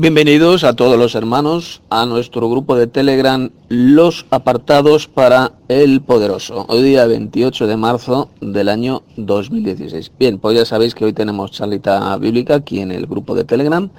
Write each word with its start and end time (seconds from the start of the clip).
Bienvenidos 0.00 0.62
a 0.62 0.76
todos 0.76 0.96
los 0.96 1.16
hermanos 1.16 1.82
a 1.90 2.06
nuestro 2.06 2.48
grupo 2.48 2.76
de 2.76 2.86
Telegram 2.86 3.50
Los 3.68 4.26
Apartados 4.30 5.08
para 5.08 5.54
el 5.66 6.02
Poderoso. 6.02 6.66
Hoy 6.68 6.84
día 6.84 7.04
28 7.04 7.66
de 7.66 7.76
marzo 7.76 8.30
del 8.40 8.68
año 8.68 9.02
2016. 9.16 10.12
Bien, 10.16 10.38
pues 10.38 10.56
ya 10.56 10.64
sabéis 10.64 10.94
que 10.94 11.04
hoy 11.04 11.12
tenemos 11.12 11.50
charlita 11.50 12.16
bíblica 12.16 12.54
aquí 12.54 12.78
en 12.78 12.92
el 12.92 13.06
grupo 13.06 13.34
de 13.34 13.42
Telegram. 13.42 13.90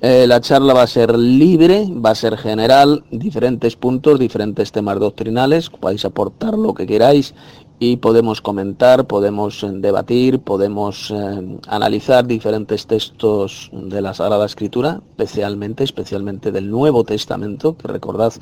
Eh, 0.00 0.26
la 0.26 0.40
charla 0.40 0.72
va 0.72 0.84
a 0.84 0.86
ser 0.86 1.18
libre, 1.18 1.84
va 1.86 2.12
a 2.12 2.14
ser 2.14 2.38
general, 2.38 3.04
diferentes 3.10 3.76
puntos, 3.76 4.18
diferentes 4.18 4.72
temas 4.72 4.98
doctrinales. 4.98 5.68
Podéis 5.68 6.06
aportar 6.06 6.54
lo 6.54 6.72
que 6.72 6.86
queráis 6.86 7.34
y 7.78 7.96
podemos 7.98 8.40
comentar, 8.40 9.06
podemos 9.06 9.62
eh, 9.62 9.70
debatir, 9.72 10.40
podemos 10.40 11.10
eh, 11.10 11.58
analizar 11.68 12.26
diferentes 12.26 12.86
textos 12.86 13.70
de 13.72 14.00
la 14.00 14.14
Sagrada 14.14 14.46
Escritura, 14.46 15.00
especialmente, 15.10 15.84
especialmente 15.84 16.52
del 16.52 16.70
Nuevo 16.70 17.04
Testamento, 17.04 17.76
que 17.76 17.88
recordad 17.88 18.32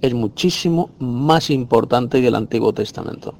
es 0.00 0.14
muchísimo 0.14 0.90
más 0.98 1.50
importante 1.50 2.20
que 2.20 2.28
el 2.28 2.34
Antiguo 2.34 2.72
Testamento. 2.72 3.34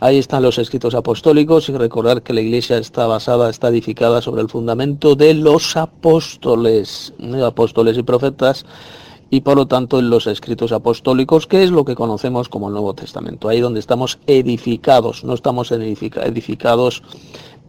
Ahí 0.00 0.18
están 0.18 0.44
los 0.44 0.58
escritos 0.58 0.94
apostólicos 0.94 1.68
y 1.68 1.76
recordar 1.76 2.22
que 2.22 2.32
la 2.32 2.40
iglesia 2.40 2.78
está 2.78 3.08
basada, 3.08 3.50
está 3.50 3.66
edificada 3.66 4.22
sobre 4.22 4.42
el 4.42 4.48
fundamento 4.48 5.16
de 5.16 5.34
los 5.34 5.76
apóstoles, 5.76 7.12
apóstoles 7.44 7.98
y 7.98 8.04
profetas 8.04 8.64
y 9.30 9.40
por 9.40 9.56
lo 9.56 9.66
tanto 9.66 9.98
en 9.98 10.10
los 10.10 10.26
escritos 10.26 10.72
apostólicos, 10.72 11.46
que 11.46 11.62
es 11.62 11.70
lo 11.70 11.84
que 11.84 11.94
conocemos 11.94 12.48
como 12.48 12.68
el 12.68 12.72
Nuevo 12.72 12.94
Testamento, 12.94 13.48
ahí 13.48 13.60
donde 13.60 13.80
estamos 13.80 14.18
edificados, 14.26 15.24
no 15.24 15.34
estamos 15.34 15.70
edificados 15.70 17.02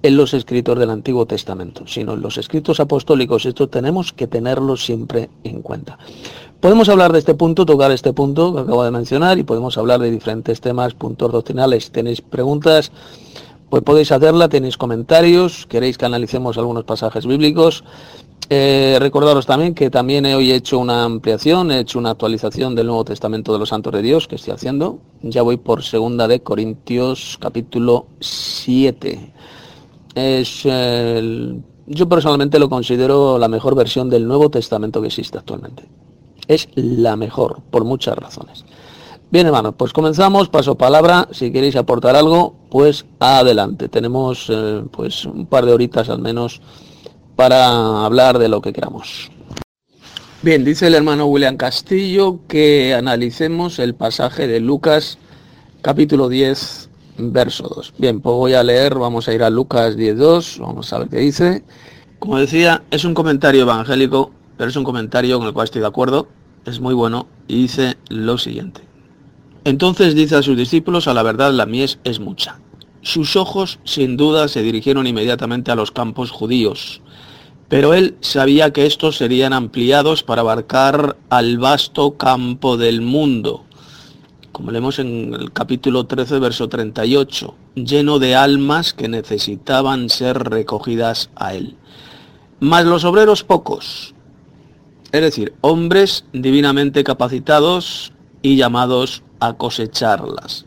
en 0.02 0.16
los 0.16 0.34
escritos 0.34 0.80
del 0.80 0.90
Antiguo 0.90 1.26
Testamento, 1.26 1.86
sino 1.86 2.14
en 2.14 2.22
los 2.22 2.38
escritos 2.38 2.80
apostólicos. 2.80 3.45
Esto 3.45 3.67
tenemos 3.67 4.14
que 4.14 4.27
tenerlo 4.27 4.77
siempre 4.77 5.30
en 5.44 5.62
cuenta. 5.62 5.98
Podemos 6.59 6.90
hablar 6.90 7.12
de 7.14 7.20
este 7.20 7.36
punto, 7.36 7.66
tocar 7.66 7.91
este 7.91 8.14
punto 8.14 8.53
que 8.53 8.62
acabo 8.62 8.84
de 8.84 8.91
mencionar 8.91 9.38
y 9.38 9.44
podemos 9.44 9.78
hablar 9.78 10.00
de 10.00 10.12
diferentes 10.12 10.62
temas, 10.62 10.94
puntos 10.94 11.31
doctrinales. 11.31 11.91
¿Tenéis 11.91 12.22
preguntas? 12.22 12.91
Pues 13.69 13.84
podéis 13.84 14.12
hacerla, 14.12 14.50
tenéis 14.50 14.78
comentarios, 14.78 15.66
queréis 15.67 15.97
que 15.97 16.06
analicemos 16.06 16.58
algunos 16.58 16.86
pasajes 16.86 17.25
bíblicos. 17.25 17.84
Eh, 18.52 18.97
recordaros 19.00 19.45
también 19.45 19.75
que 19.75 19.92
también 19.92 20.25
hoy 20.25 20.52
he 20.52 20.55
hecho 20.55 20.80
una 20.80 21.03
ampliación, 21.03 21.72
he 21.72 21.80
hecho 21.80 22.00
una 22.00 22.11
actualización 22.11 22.73
del 22.73 22.88
Nuevo 22.88 23.06
Testamento 23.06 23.53
de 23.53 23.59
los 23.59 23.69
Santos 23.69 23.94
de 23.94 24.02
Dios 24.02 24.28
que 24.28 24.36
estoy 24.36 24.53
haciendo. 24.53 25.00
Ya 25.22 25.44
voy 25.44 25.58
por 25.58 25.83
segunda 25.83 26.28
de 26.28 26.41
Corintios 26.41 27.38
capítulo 27.39 28.08
7. 28.19 29.33
Es 30.16 30.66
yo 31.91 32.08
personalmente 32.08 32.59
lo 32.59 32.69
considero 32.69 33.39
la 33.39 33.47
mejor 33.47 33.73
versión 33.73 34.11
del 34.11 34.28
Nuevo 34.28 34.52
Testamento 34.52 35.02
que 35.02 35.08
existe 35.08 35.39
actualmente. 35.39 35.89
Es 36.47 36.69
la 36.75 37.16
mejor, 37.16 37.61
por 37.72 37.84
muchas 37.84 38.16
razones. 38.16 38.63
Bien, 39.31 39.47
hermanos, 39.47 39.73
pues 39.75 39.91
comenzamos, 39.91 40.50
paso 40.50 40.75
palabra. 40.75 41.28
Si 41.31 41.52
queréis 41.52 41.75
aportar 41.75 42.16
algo, 42.16 42.53
pues 42.69 43.06
adelante. 43.19 43.89
Tenemos 43.89 44.45
eh, 44.50 44.84
pues 44.91 45.25
un 45.25 45.47
par 45.47 45.66
de 45.66 45.73
horitas 45.73 46.09
al 46.09 46.19
menos 46.19 46.61
para 47.40 48.04
hablar 48.04 48.38
de 48.38 48.50
lo 48.50 48.59
que 48.59 48.73
queramos. 48.73 49.32
Bien, 50.42 50.66
dice 50.66 50.88
el 50.88 50.94
hermano 50.94 51.26
William 51.28 51.56
Castillo 51.56 52.42
que 52.50 52.94
analicemos 52.94 53.80
el 53.80 53.96
pasaje 53.96 54.46
de 54.46 54.59
Lucas 54.59 55.18
capítulo 55.81 56.28
10, 56.28 56.90
verso 57.18 57.72
2. 57.73 57.94
Bien, 57.98 58.20
pues 58.20 58.36
voy 58.36 58.54
a 58.56 58.64
leer, 58.64 58.96
vamos 58.96 59.30
a 59.30 59.34
ir 59.34 59.42
a 59.42 59.50
Lucas 59.50 59.96
10.2, 59.96 60.59
vamos 60.59 60.92
a 60.92 61.00
ver 61.00 61.08
qué 61.08 61.20
dice. 61.20 61.64
Como 62.20 62.38
decía, 62.38 62.84
es 62.92 63.06
un 63.06 63.14
comentario 63.14 63.62
evangélico, 63.62 64.34
pero 64.58 64.70
es 64.70 64.76
un 64.76 64.84
comentario 64.84 65.38
con 65.38 65.48
el 65.48 65.53
cual 65.53 65.64
estoy 65.64 65.80
de 65.80 65.88
acuerdo, 65.88 66.28
es 66.66 66.81
muy 66.81 66.94
bueno, 66.94 67.28
y 67.48 67.62
dice 67.62 67.96
lo 68.09 68.38
siguiente. 68.38 68.81
Entonces 69.64 70.14
dice 70.14 70.36
a 70.36 70.42
sus 70.42 70.58
discípulos, 70.58 71.08
a 71.08 71.14
la 71.14 71.24
verdad 71.24 71.53
la 71.53 71.66
mies 71.66 72.00
es 72.03 72.20
mucha. 72.20 72.59
Sus 73.02 73.38
ojos 73.38 73.80
sin 73.86 74.18
duda 74.18 74.50
se 74.50 74.62
dirigieron 74.62 75.08
inmediatamente 75.08 75.72
a 75.72 75.75
los 75.75 75.92
campos 75.92 76.31
judíos 76.31 77.02
pero 77.69 77.94
él 77.94 78.18
sabía 78.22 78.74
que 78.74 78.88
estos 78.88 79.18
serían 79.18 79.53
ampliados 79.53 80.24
para 80.24 80.41
abarcar 80.41 81.18
al 81.30 81.59
vasto 81.59 82.18
campo 82.18 82.78
del 82.78 83.02
mundo, 83.02 83.63
como 84.52 84.72
leemos 84.72 84.97
en 84.97 85.35
el 85.35 85.53
capítulo 85.53 86.07
13, 86.07 86.40
verso 86.40 86.68
38, 86.68 87.56
lleno 87.75 88.18
de 88.18 88.35
almas 88.35 88.94
que 88.94 89.07
necesitaban 89.07 90.09
ser 90.09 90.50
recogidas 90.50 91.30
a 91.35 91.53
él. 91.53 91.78
Mas 92.59 92.85
los 92.85 93.06
obreros 93.06 93.44
pocos, 93.44 94.16
es 95.12 95.22
decir, 95.22 95.53
hombres 95.62 96.25
divinamente 96.34 97.03
capacitados 97.03 98.12
y 98.41 98.56
llamados 98.56 99.22
a 99.40 99.53
cosecharlas. 99.53 100.66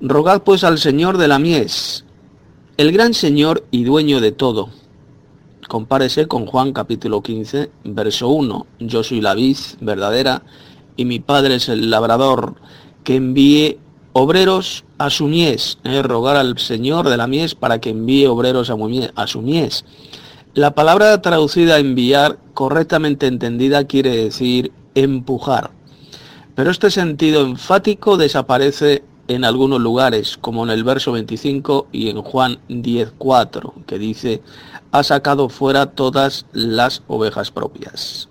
Rogad 0.00 0.42
pues 0.42 0.64
al 0.64 0.78
Señor 0.78 1.18
de 1.18 1.28
la 1.28 1.38
mies, 1.38 2.04
el 2.76 2.90
gran 2.90 3.14
Señor 3.14 3.64
y 3.70 3.84
dueño 3.84 4.20
de 4.20 4.32
todo, 4.32 4.70
Compárese 5.68 6.28
con 6.28 6.46
Juan 6.46 6.72
capítulo 6.72 7.22
15, 7.22 7.70
verso 7.82 8.28
1. 8.28 8.66
Yo 8.78 9.02
soy 9.02 9.20
la 9.20 9.34
vid 9.34 9.56
verdadera 9.80 10.42
y 10.96 11.04
mi 11.04 11.18
padre 11.18 11.56
es 11.56 11.68
el 11.68 11.90
labrador 11.90 12.54
que 13.02 13.16
envíe 13.16 13.78
obreros 14.12 14.84
a 14.98 15.10
su 15.10 15.26
mies. 15.26 15.78
Es 15.82 16.04
rogar 16.04 16.36
al 16.36 16.56
Señor 16.58 17.08
de 17.08 17.16
la 17.16 17.26
mies 17.26 17.56
para 17.56 17.80
que 17.80 17.90
envíe 17.90 18.26
obreros 18.26 18.70
a, 18.70 18.76
a 19.16 19.26
su 19.26 19.42
mies. 19.42 19.84
La 20.54 20.76
palabra 20.76 21.20
traducida 21.20 21.80
enviar, 21.80 22.38
correctamente 22.54 23.26
entendida, 23.26 23.88
quiere 23.88 24.16
decir 24.16 24.70
empujar. 24.94 25.72
Pero 26.54 26.70
este 26.70 26.92
sentido 26.92 27.44
enfático 27.44 28.16
desaparece 28.16 29.02
en 29.28 29.44
algunos 29.44 29.80
lugares, 29.80 30.38
como 30.40 30.64
en 30.64 30.70
el 30.70 30.84
verso 30.84 31.12
25 31.12 31.88
y 31.92 32.08
en 32.08 32.22
Juan 32.22 32.58
10.4, 32.68 33.84
que 33.84 33.98
dice, 33.98 34.42
ha 34.98 35.02
sacado 35.02 35.50
fuera 35.50 35.86
todas 35.86 36.46
las 36.52 37.02
ovejas 37.06 37.50
propias. 37.50 38.30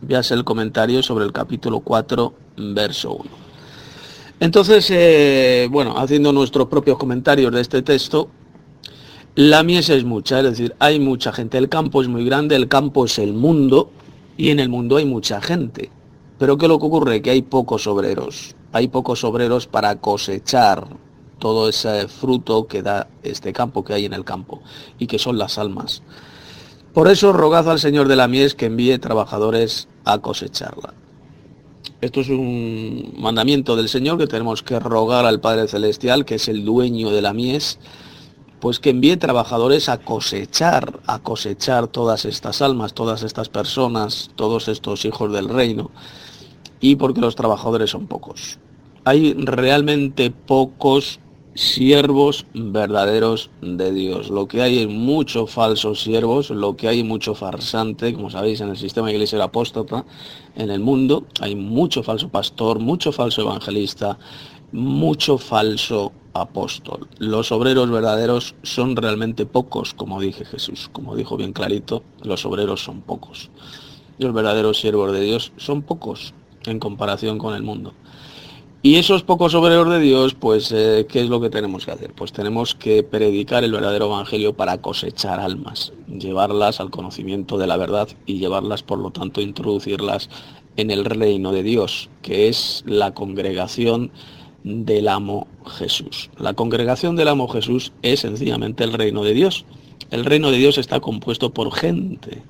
Veas 0.00 0.30
el 0.30 0.44
comentario 0.44 1.02
sobre 1.02 1.26
el 1.26 1.32
capítulo 1.32 1.80
4, 1.80 2.32
verso 2.56 3.12
1. 3.12 3.30
Entonces, 4.40 4.86
eh, 4.90 5.68
bueno, 5.70 5.98
haciendo 5.98 6.32
nuestros 6.32 6.68
propios 6.68 6.96
comentarios 6.96 7.52
de 7.52 7.60
este 7.60 7.82
texto, 7.82 8.30
la 9.34 9.62
mies 9.62 9.90
es 9.90 10.04
mucha, 10.04 10.38
es 10.38 10.44
decir, 10.44 10.74
hay 10.78 10.98
mucha 10.98 11.32
gente, 11.32 11.58
el 11.58 11.68
campo 11.68 12.00
es 12.00 12.08
muy 12.08 12.24
grande, 12.24 12.56
el 12.56 12.68
campo 12.68 13.04
es 13.04 13.18
el 13.18 13.34
mundo 13.34 13.90
y 14.38 14.48
en 14.48 14.58
el 14.58 14.70
mundo 14.70 14.96
hay 14.96 15.04
mucha 15.04 15.42
gente. 15.42 15.90
Pero 16.38 16.56
¿qué 16.56 16.64
es 16.64 16.70
lo 16.70 16.78
que 16.78 16.86
ocurre? 16.86 17.20
Que 17.20 17.30
hay 17.30 17.42
pocos 17.42 17.86
obreros, 17.86 18.56
hay 18.72 18.88
pocos 18.88 19.22
obreros 19.22 19.66
para 19.66 19.96
cosechar 19.96 20.88
todo 21.40 21.68
ese 21.68 22.06
fruto 22.06 22.68
que 22.68 22.82
da 22.82 23.08
este 23.24 23.52
campo 23.52 23.82
que 23.82 23.94
hay 23.94 24.04
en 24.04 24.12
el 24.12 24.24
campo 24.24 24.62
y 25.00 25.08
que 25.08 25.18
son 25.18 25.38
las 25.38 25.58
almas. 25.58 26.02
Por 26.94 27.08
eso 27.08 27.32
rogad 27.32 27.68
al 27.68 27.80
Señor 27.80 28.06
de 28.06 28.16
la 28.16 28.28
mies 28.28 28.54
que 28.54 28.66
envíe 28.66 28.98
trabajadores 28.98 29.88
a 30.04 30.18
cosecharla. 30.18 30.94
Esto 32.00 32.20
es 32.20 32.28
un 32.28 33.14
mandamiento 33.18 33.76
del 33.76 33.88
Señor 33.88 34.18
que 34.18 34.26
tenemos 34.26 34.62
que 34.62 34.80
rogar 34.80 35.26
al 35.26 35.40
Padre 35.40 35.68
Celestial, 35.68 36.24
que 36.24 36.36
es 36.36 36.48
el 36.48 36.64
dueño 36.64 37.10
de 37.10 37.22
la 37.22 37.32
mies, 37.32 37.78
pues 38.58 38.78
que 38.78 38.90
envíe 38.90 39.16
trabajadores 39.16 39.88
a 39.88 39.98
cosechar, 39.98 41.00
a 41.06 41.18
cosechar 41.18 41.88
todas 41.88 42.24
estas 42.24 42.62
almas, 42.62 42.94
todas 42.94 43.22
estas 43.22 43.48
personas, 43.48 44.30
todos 44.34 44.68
estos 44.68 45.04
hijos 45.04 45.32
del 45.32 45.48
reino, 45.48 45.90
y 46.80 46.96
porque 46.96 47.20
los 47.20 47.36
trabajadores 47.36 47.90
son 47.90 48.06
pocos. 48.06 48.58
Hay 49.04 49.34
realmente 49.34 50.30
pocos 50.30 51.20
siervos 51.54 52.46
verdaderos 52.54 53.50
de 53.60 53.92
Dios. 53.92 54.30
Lo 54.30 54.46
que 54.46 54.62
hay 54.62 54.80
es 54.80 54.88
muchos 54.88 55.50
falsos 55.50 56.02
siervos, 56.02 56.50
lo 56.50 56.76
que 56.76 56.88
hay 56.88 57.02
mucho 57.02 57.34
farsante, 57.34 58.14
como 58.14 58.30
sabéis 58.30 58.60
en 58.60 58.70
el 58.70 58.76
sistema 58.76 59.08
de 59.08 59.14
iglesia 59.14 59.42
apóstata 59.42 60.04
en 60.56 60.70
el 60.70 60.80
mundo, 60.80 61.26
hay 61.40 61.56
mucho 61.56 62.02
falso 62.02 62.28
pastor, 62.28 62.78
mucho 62.78 63.12
falso 63.12 63.42
evangelista, 63.42 64.18
mucho 64.72 65.38
falso 65.38 66.12
apóstol. 66.32 67.08
Los 67.18 67.50
obreros 67.52 67.90
verdaderos 67.90 68.54
son 68.62 68.94
realmente 68.96 69.46
pocos, 69.46 69.94
como 69.94 70.20
dije 70.20 70.44
Jesús, 70.44 70.88
como 70.92 71.16
dijo 71.16 71.36
bien 71.36 71.52
clarito, 71.52 72.02
los 72.22 72.44
obreros 72.46 72.82
son 72.82 73.00
pocos. 73.00 73.50
Los 74.18 74.32
verdaderos 74.32 74.78
siervos 74.78 75.12
de 75.12 75.22
Dios 75.22 75.52
son 75.56 75.82
pocos 75.82 76.34
en 76.66 76.78
comparación 76.78 77.38
con 77.38 77.54
el 77.54 77.62
mundo. 77.62 77.94
Y 78.82 78.96
esos 78.96 79.22
pocos 79.22 79.54
obreros 79.54 79.90
de 79.90 80.00
Dios, 80.00 80.34
pues, 80.34 80.72
eh, 80.72 81.06
¿qué 81.08 81.20
es 81.20 81.28
lo 81.28 81.40
que 81.40 81.50
tenemos 81.50 81.84
que 81.84 81.90
hacer? 81.90 82.14
Pues 82.14 82.32
tenemos 82.32 82.74
que 82.74 83.02
predicar 83.02 83.62
el 83.62 83.72
verdadero 83.72 84.06
Evangelio 84.06 84.54
para 84.54 84.80
cosechar 84.80 85.38
almas, 85.38 85.92
llevarlas 86.08 86.80
al 86.80 86.90
conocimiento 86.90 87.58
de 87.58 87.66
la 87.66 87.76
verdad 87.76 88.08
y 88.24 88.38
llevarlas, 88.38 88.82
por 88.82 88.98
lo 88.98 89.10
tanto, 89.10 89.42
introducirlas 89.42 90.30
en 90.76 90.90
el 90.90 91.04
reino 91.04 91.52
de 91.52 91.62
Dios, 91.62 92.08
que 92.22 92.48
es 92.48 92.82
la 92.86 93.12
congregación 93.12 94.10
del 94.64 95.08
amo 95.08 95.46
Jesús. 95.66 96.30
La 96.38 96.54
congregación 96.54 97.16
del 97.16 97.28
amo 97.28 97.48
Jesús 97.48 97.92
es 98.00 98.20
sencillamente 98.20 98.82
el 98.84 98.94
reino 98.94 99.24
de 99.24 99.34
Dios. 99.34 99.66
El 100.10 100.24
reino 100.24 100.50
de 100.50 100.56
Dios 100.56 100.78
está 100.78 101.00
compuesto 101.00 101.52
por 101.52 101.72
gente 101.72 102.42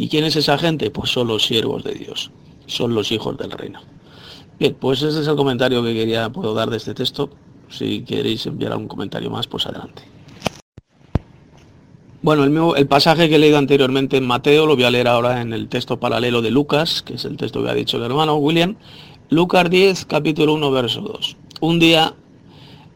¿Y 0.00 0.08
quién 0.08 0.24
es 0.24 0.36
esa 0.36 0.56
gente? 0.56 0.92
Pues 0.92 1.10
son 1.10 1.26
los 1.26 1.44
siervos 1.44 1.82
de 1.82 1.92
Dios, 1.92 2.30
son 2.66 2.94
los 2.94 3.10
hijos 3.10 3.36
del 3.36 3.50
reino. 3.50 3.80
Bien, 4.58 4.74
pues 4.78 5.02
ese 5.02 5.20
es 5.20 5.28
el 5.28 5.36
comentario 5.36 5.82
que 5.82 5.94
quería 5.94 6.30
puedo 6.30 6.52
dar 6.52 6.68
de 6.68 6.78
este 6.78 6.94
texto. 6.94 7.30
Si 7.68 8.02
queréis 8.02 8.44
enviar 8.46 8.72
algún 8.72 8.88
comentario 8.88 9.30
más, 9.30 9.46
pues 9.46 9.66
adelante. 9.66 10.02
Bueno, 12.22 12.42
el, 12.42 12.76
el 12.76 12.86
pasaje 12.88 13.28
que 13.28 13.36
he 13.36 13.38
leído 13.38 13.58
anteriormente 13.58 14.16
en 14.16 14.26
Mateo 14.26 14.66
lo 14.66 14.74
voy 14.74 14.84
a 14.84 14.90
leer 14.90 15.06
ahora 15.06 15.40
en 15.40 15.52
el 15.52 15.68
texto 15.68 16.00
paralelo 16.00 16.42
de 16.42 16.50
Lucas, 16.50 17.02
que 17.02 17.14
es 17.14 17.24
el 17.24 17.36
texto 17.36 17.62
que 17.62 17.70
ha 17.70 17.74
dicho 17.74 17.98
el 17.98 18.02
hermano 18.02 18.36
William. 18.36 18.74
Lucas 19.30 19.70
10, 19.70 20.06
capítulo 20.06 20.54
1, 20.54 20.70
verso 20.72 21.02
2. 21.02 21.36
Un 21.60 21.78
día 21.78 22.14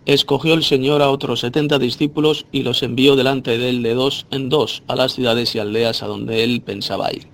escogió 0.04 0.54
el 0.54 0.64
Señor 0.64 1.02
a 1.02 1.10
otros 1.10 1.40
setenta 1.40 1.78
discípulos 1.78 2.46
y 2.50 2.62
los 2.64 2.82
envió 2.82 3.14
delante 3.14 3.56
de 3.58 3.68
él 3.68 3.82
de 3.84 3.94
dos 3.94 4.26
en 4.32 4.48
dos 4.48 4.82
a 4.88 4.96
las 4.96 5.12
ciudades 5.12 5.54
y 5.54 5.60
aldeas 5.60 6.02
a 6.02 6.08
donde 6.08 6.42
él 6.42 6.60
pensaba 6.60 7.12
ir. 7.12 7.31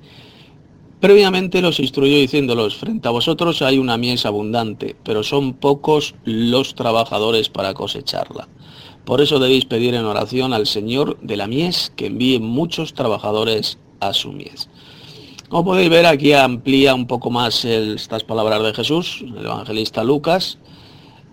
Previamente 1.00 1.62
los 1.62 1.78
instruyó 1.78 2.16
diciéndolos, 2.16 2.74
frente 2.74 3.06
a 3.06 3.12
vosotros 3.12 3.62
hay 3.62 3.78
una 3.78 3.96
mies 3.96 4.26
abundante, 4.26 4.96
pero 5.04 5.22
son 5.22 5.54
pocos 5.54 6.16
los 6.24 6.74
trabajadores 6.74 7.48
para 7.48 7.72
cosecharla. 7.72 8.48
Por 9.04 9.20
eso 9.20 9.38
debéis 9.38 9.64
pedir 9.64 9.94
en 9.94 10.04
oración 10.04 10.52
al 10.52 10.66
Señor 10.66 11.16
de 11.20 11.36
la 11.36 11.46
mies 11.46 11.92
que 11.94 12.06
envíe 12.06 12.40
muchos 12.40 12.94
trabajadores 12.94 13.78
a 14.00 14.12
su 14.12 14.32
mies. 14.32 14.68
Como 15.48 15.66
podéis 15.66 15.88
ver, 15.88 16.04
aquí 16.04 16.32
amplía 16.32 16.94
un 16.94 17.06
poco 17.06 17.30
más 17.30 17.64
estas 17.64 18.24
palabras 18.24 18.62
de 18.62 18.74
Jesús, 18.74 19.22
el 19.22 19.46
evangelista 19.46 20.02
Lucas. 20.02 20.58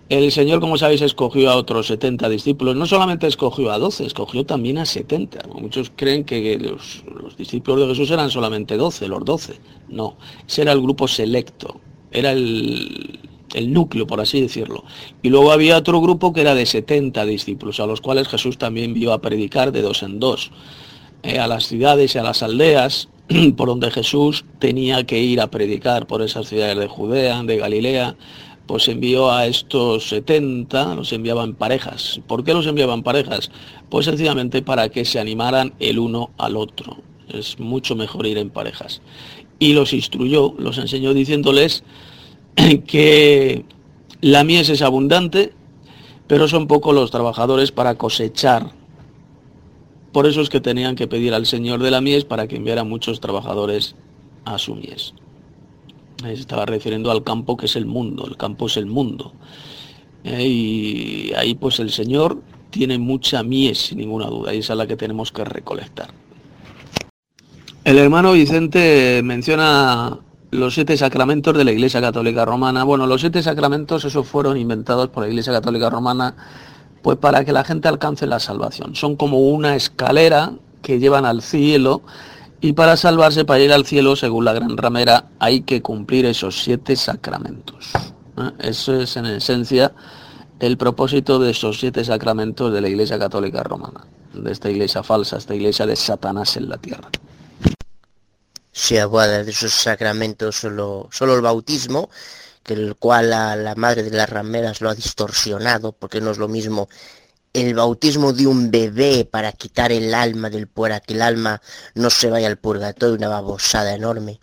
El 0.08 0.30
Señor, 0.30 0.60
como 0.60 0.78
sabéis, 0.78 1.02
escogió 1.02 1.50
a 1.50 1.56
otros 1.56 1.88
70 1.88 2.28
discípulos. 2.28 2.76
No 2.76 2.86
solamente 2.86 3.26
escogió 3.26 3.72
a 3.72 3.78
12, 3.78 4.06
escogió 4.06 4.46
también 4.46 4.78
a 4.78 4.86
70. 4.86 5.48
Muchos 5.48 5.90
creen 5.94 6.24
que 6.24 6.56
los, 6.58 7.02
los 7.12 7.36
discípulos 7.36 7.80
de 7.80 7.86
Jesús 7.88 8.10
eran 8.12 8.30
solamente 8.30 8.76
12, 8.76 9.08
los 9.08 9.24
12. 9.24 9.54
No, 9.88 10.16
ese 10.46 10.62
era 10.62 10.72
el 10.72 10.80
grupo 10.80 11.08
selecto. 11.08 11.80
Era 12.12 12.30
el, 12.30 13.18
el 13.54 13.72
núcleo, 13.72 14.06
por 14.06 14.20
así 14.20 14.40
decirlo. 14.40 14.84
Y 15.22 15.30
luego 15.30 15.50
había 15.50 15.76
otro 15.76 16.00
grupo 16.00 16.32
que 16.32 16.42
era 16.42 16.54
de 16.54 16.66
70 16.66 17.24
discípulos, 17.24 17.80
a 17.80 17.86
los 17.86 18.00
cuales 18.00 18.28
Jesús 18.28 18.58
también 18.58 18.94
vio 18.94 19.12
a 19.12 19.20
predicar 19.20 19.72
de 19.72 19.82
dos 19.82 20.02
en 20.02 20.20
dos, 20.20 20.52
eh, 21.22 21.38
a 21.38 21.46
las 21.46 21.66
ciudades 21.66 22.14
y 22.14 22.18
a 22.18 22.22
las 22.22 22.42
aldeas 22.42 23.08
por 23.56 23.68
donde 23.68 23.90
Jesús 23.90 24.44
tenía 24.58 25.04
que 25.04 25.18
ir 25.18 25.40
a 25.40 25.50
predicar, 25.50 26.06
por 26.06 26.22
esas 26.22 26.48
ciudades 26.48 26.78
de 26.78 26.86
Judea, 26.86 27.42
de 27.42 27.56
Galilea, 27.56 28.16
pues 28.66 28.88
envió 28.88 29.30
a 29.30 29.46
estos 29.46 30.08
70, 30.08 30.96
los 30.96 31.12
enviaba 31.12 31.44
en 31.44 31.54
parejas. 31.54 32.20
¿Por 32.26 32.42
qué 32.44 32.52
los 32.52 32.66
enviaba 32.66 32.94
en 32.94 33.02
parejas? 33.02 33.50
Pues 33.88 34.06
sencillamente 34.06 34.62
para 34.62 34.88
que 34.88 35.04
se 35.04 35.20
animaran 35.20 35.72
el 35.78 35.98
uno 35.98 36.30
al 36.36 36.56
otro. 36.56 36.98
Es 37.28 37.58
mucho 37.58 37.94
mejor 37.94 38.26
ir 38.26 38.38
en 38.38 38.50
parejas. 38.50 39.02
Y 39.58 39.72
los 39.72 39.92
instruyó, 39.92 40.54
los 40.58 40.78
enseñó 40.78 41.14
diciéndoles 41.14 41.84
que 42.86 43.64
la 44.20 44.42
mies 44.44 44.68
es 44.68 44.82
abundante, 44.82 45.52
pero 46.26 46.48
son 46.48 46.66
pocos 46.66 46.94
los 46.94 47.10
trabajadores 47.10 47.70
para 47.70 47.94
cosechar. 47.94 48.72
Por 50.12 50.26
eso 50.26 50.40
es 50.40 50.48
que 50.48 50.60
tenían 50.60 50.96
que 50.96 51.06
pedir 51.06 51.34
al 51.34 51.46
Señor 51.46 51.82
de 51.82 51.90
la 51.90 52.00
mies 52.00 52.24
para 52.24 52.48
que 52.48 52.56
enviara 52.56 52.84
muchos 52.84 53.20
trabajadores 53.20 53.94
a 54.44 54.58
su 54.58 54.74
mies. 54.74 55.14
Estaba 56.24 56.66
refiriendo 56.66 57.10
al 57.10 57.22
campo 57.22 57.56
que 57.56 57.66
es 57.66 57.76
el 57.76 57.86
mundo, 57.86 58.26
el 58.26 58.36
campo 58.36 58.66
es 58.66 58.76
el 58.76 58.86
mundo. 58.86 59.32
Eh, 60.24 60.46
y 60.46 61.32
ahí 61.34 61.54
pues 61.54 61.78
el 61.78 61.90
Señor 61.90 62.40
tiene 62.70 62.98
mucha 62.98 63.42
mies, 63.42 63.78
sin 63.78 63.98
ninguna 63.98 64.26
duda, 64.26 64.54
y 64.54 64.58
esa 64.58 64.72
es 64.72 64.78
la 64.78 64.86
que 64.86 64.96
tenemos 64.96 65.30
que 65.32 65.44
recolectar. 65.44 66.08
El 67.84 67.98
hermano 67.98 68.32
Vicente 68.32 69.20
menciona 69.22 70.18
los 70.50 70.74
siete 70.74 70.96
sacramentos 70.96 71.56
de 71.56 71.64
la 71.64 71.72
Iglesia 71.72 72.00
Católica 72.00 72.44
Romana. 72.44 72.84
Bueno, 72.84 73.06
los 73.06 73.20
siete 73.20 73.42
sacramentos 73.42 74.04
esos 74.04 74.26
fueron 74.26 74.56
inventados 74.56 75.08
por 75.08 75.22
la 75.22 75.28
Iglesia 75.28 75.52
Católica 75.52 75.90
Romana 75.90 76.34
pues 77.02 77.18
para 77.18 77.44
que 77.44 77.52
la 77.52 77.62
gente 77.62 77.86
alcance 77.86 78.26
la 78.26 78.40
salvación. 78.40 78.96
Son 78.96 79.14
como 79.14 79.38
una 79.38 79.76
escalera 79.76 80.54
que 80.82 80.98
llevan 80.98 81.24
al 81.24 81.42
cielo 81.42 82.02
y 82.66 82.72
para 82.72 82.96
salvarse, 82.96 83.44
para 83.44 83.60
ir 83.60 83.72
al 83.72 83.86
cielo, 83.86 84.16
según 84.16 84.44
la 84.44 84.52
gran 84.52 84.76
ramera, 84.76 85.26
hay 85.38 85.60
que 85.60 85.82
cumplir 85.82 86.26
esos 86.26 86.62
siete 86.62 86.96
sacramentos. 86.96 87.92
¿eh? 87.94 88.50
Eso 88.58 89.00
es 89.00 89.16
en 89.16 89.26
esencia 89.26 89.92
el 90.58 90.76
propósito 90.76 91.38
de 91.38 91.52
esos 91.52 91.78
siete 91.78 92.04
sacramentos 92.04 92.72
de 92.72 92.80
la 92.80 92.88
Iglesia 92.88 93.18
Católica 93.18 93.62
Romana, 93.62 94.04
de 94.32 94.50
esta 94.50 94.70
iglesia 94.70 95.02
falsa, 95.02 95.36
esta 95.36 95.54
iglesia 95.54 95.86
de 95.86 95.94
Satanás 95.94 96.56
en 96.56 96.68
la 96.68 96.76
tierra 96.78 97.08
se 98.72 99.00
aguarda 99.00 99.42
de 99.42 99.50
esos 99.50 99.72
sacramentos 99.72 100.56
solo, 100.56 101.08
solo 101.10 101.34
el 101.34 101.40
bautismo, 101.40 102.10
que 102.62 102.74
el 102.74 102.96
cual 102.96 103.30
la, 103.30 103.74
madre 103.74 104.02
de 104.02 104.14
las 104.14 104.28
rameras 104.28 104.82
lo 104.82 104.90
ha 104.90 104.94
distorsionado, 104.94 105.92
porque 105.92 106.20
no 106.20 106.32
es 106.32 106.36
lo 106.36 106.46
mismo 106.46 106.86
el 107.56 107.74
bautismo 107.74 108.32
de 108.32 108.46
un 108.46 108.70
bebé 108.70 109.24
para 109.24 109.52
quitar 109.52 109.90
el 109.90 110.14
alma 110.14 110.50
del 110.50 110.68
para 110.68 111.00
que 111.00 111.14
el 111.14 111.22
alma 111.22 111.62
no 111.94 112.10
se 112.10 112.28
vaya 112.28 112.48
al 112.48 112.58
purgatorio, 112.58 113.16
una 113.16 113.28
babosada 113.28 113.94
enorme, 113.94 114.40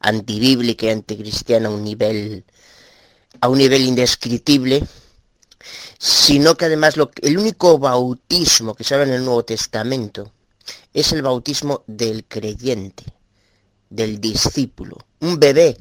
antibíblica 0.00 0.86
y 0.86 0.90
anticristiana 0.90 1.68
a 1.68 1.72
un 1.72 1.84
nivel, 1.84 2.44
a 3.40 3.48
un 3.48 3.58
nivel 3.58 3.82
indescriptible, 3.82 4.84
sino 5.98 6.56
que 6.56 6.64
además 6.64 6.96
lo, 6.96 7.10
el 7.22 7.38
único 7.38 7.78
bautismo 7.78 8.74
que 8.74 8.84
se 8.84 8.94
habla 8.94 9.06
en 9.06 9.14
el 9.14 9.24
Nuevo 9.24 9.44
Testamento 9.44 10.32
es 10.92 11.12
el 11.12 11.22
bautismo 11.22 11.84
del 11.86 12.24
creyente 12.24 13.04
del 13.90 14.20
discípulo. 14.20 14.98
Un 15.20 15.38
bebé 15.38 15.76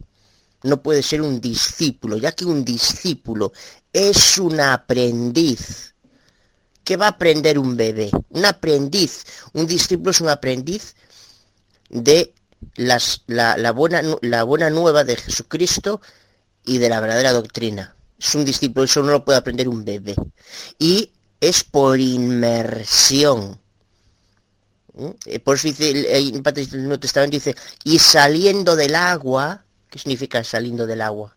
no 0.63 0.81
puede 0.81 1.01
ser 1.03 1.21
un 1.21 1.41
discípulo, 1.41 2.17
ya 2.17 2.31
que 2.31 2.45
un 2.45 2.63
discípulo 2.63 3.53
es 3.91 4.37
un 4.37 4.59
aprendiz. 4.59 5.92
¿Qué 6.83 6.97
va 6.97 7.05
a 7.05 7.09
aprender 7.09 7.57
un 7.57 7.77
bebé? 7.77 8.11
Un 8.29 8.45
aprendiz. 8.45 9.25
Un 9.53 9.67
discípulo 9.67 10.11
es 10.11 10.21
un 10.21 10.29
aprendiz 10.29 10.95
de 11.89 12.33
las, 12.75 13.23
la, 13.27 13.71
buena, 13.71 14.01
la 14.21 14.43
buena 14.43 14.69
nueva 14.69 15.03
de 15.03 15.15
Jesucristo 15.15 16.01
y 16.65 16.77
de 16.79 16.89
la 16.89 16.99
verdadera 16.99 17.31
doctrina. 17.31 17.95
Es 18.19 18.35
un 18.35 18.45
discípulo, 18.45 18.85
eso 18.85 19.01
no 19.01 19.11
lo 19.11 19.25
puede 19.25 19.39
aprender 19.39 19.67
un 19.67 19.83
bebé. 19.83 20.15
Y 20.79 21.11
es 21.39 21.63
por 21.63 21.99
inmersión. 21.99 23.59
¿Mm? 24.93 25.09
Por 25.43 25.55
eso 25.55 25.67
dice 25.67 26.17
el, 26.17 26.41
Nuevo 26.41 26.99
Testamento 26.99 27.35
dice, 27.35 27.55
y 27.83 27.99
saliendo 27.99 28.75
del 28.75 28.95
agua, 28.95 29.65
¿qué 29.89 29.99
significa 29.99 30.43
saliendo 30.43 30.85
del 30.85 31.01
agua? 31.01 31.35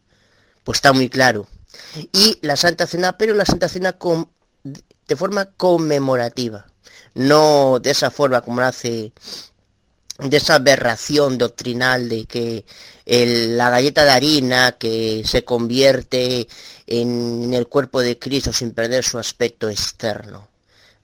Pues 0.64 0.78
está 0.78 0.92
muy 0.92 1.08
claro. 1.08 1.46
Y 2.12 2.38
la 2.42 2.56
Santa 2.56 2.86
Cena, 2.86 3.18
pero 3.18 3.34
la 3.34 3.44
Santa 3.44 3.68
Cena 3.68 3.92
con, 3.92 4.30
de 5.08 5.16
forma 5.16 5.46
conmemorativa, 5.46 6.66
no 7.14 7.78
de 7.80 7.90
esa 7.90 8.10
forma 8.10 8.40
como 8.40 8.60
hace 8.60 9.12
de 10.18 10.36
esa 10.36 10.54
aberración 10.56 11.36
doctrinal 11.38 12.08
de 12.08 12.24
que 12.24 12.64
la 13.06 13.70
galleta 13.70 14.04
de 14.04 14.10
harina 14.10 14.72
que 14.72 15.22
se 15.24 15.44
convierte 15.44 16.48
en 16.86 17.52
el 17.52 17.68
cuerpo 17.68 18.00
de 18.00 18.18
Cristo 18.18 18.52
sin 18.52 18.72
perder 18.72 19.04
su 19.04 19.18
aspecto 19.18 19.68
externo. 19.68 20.48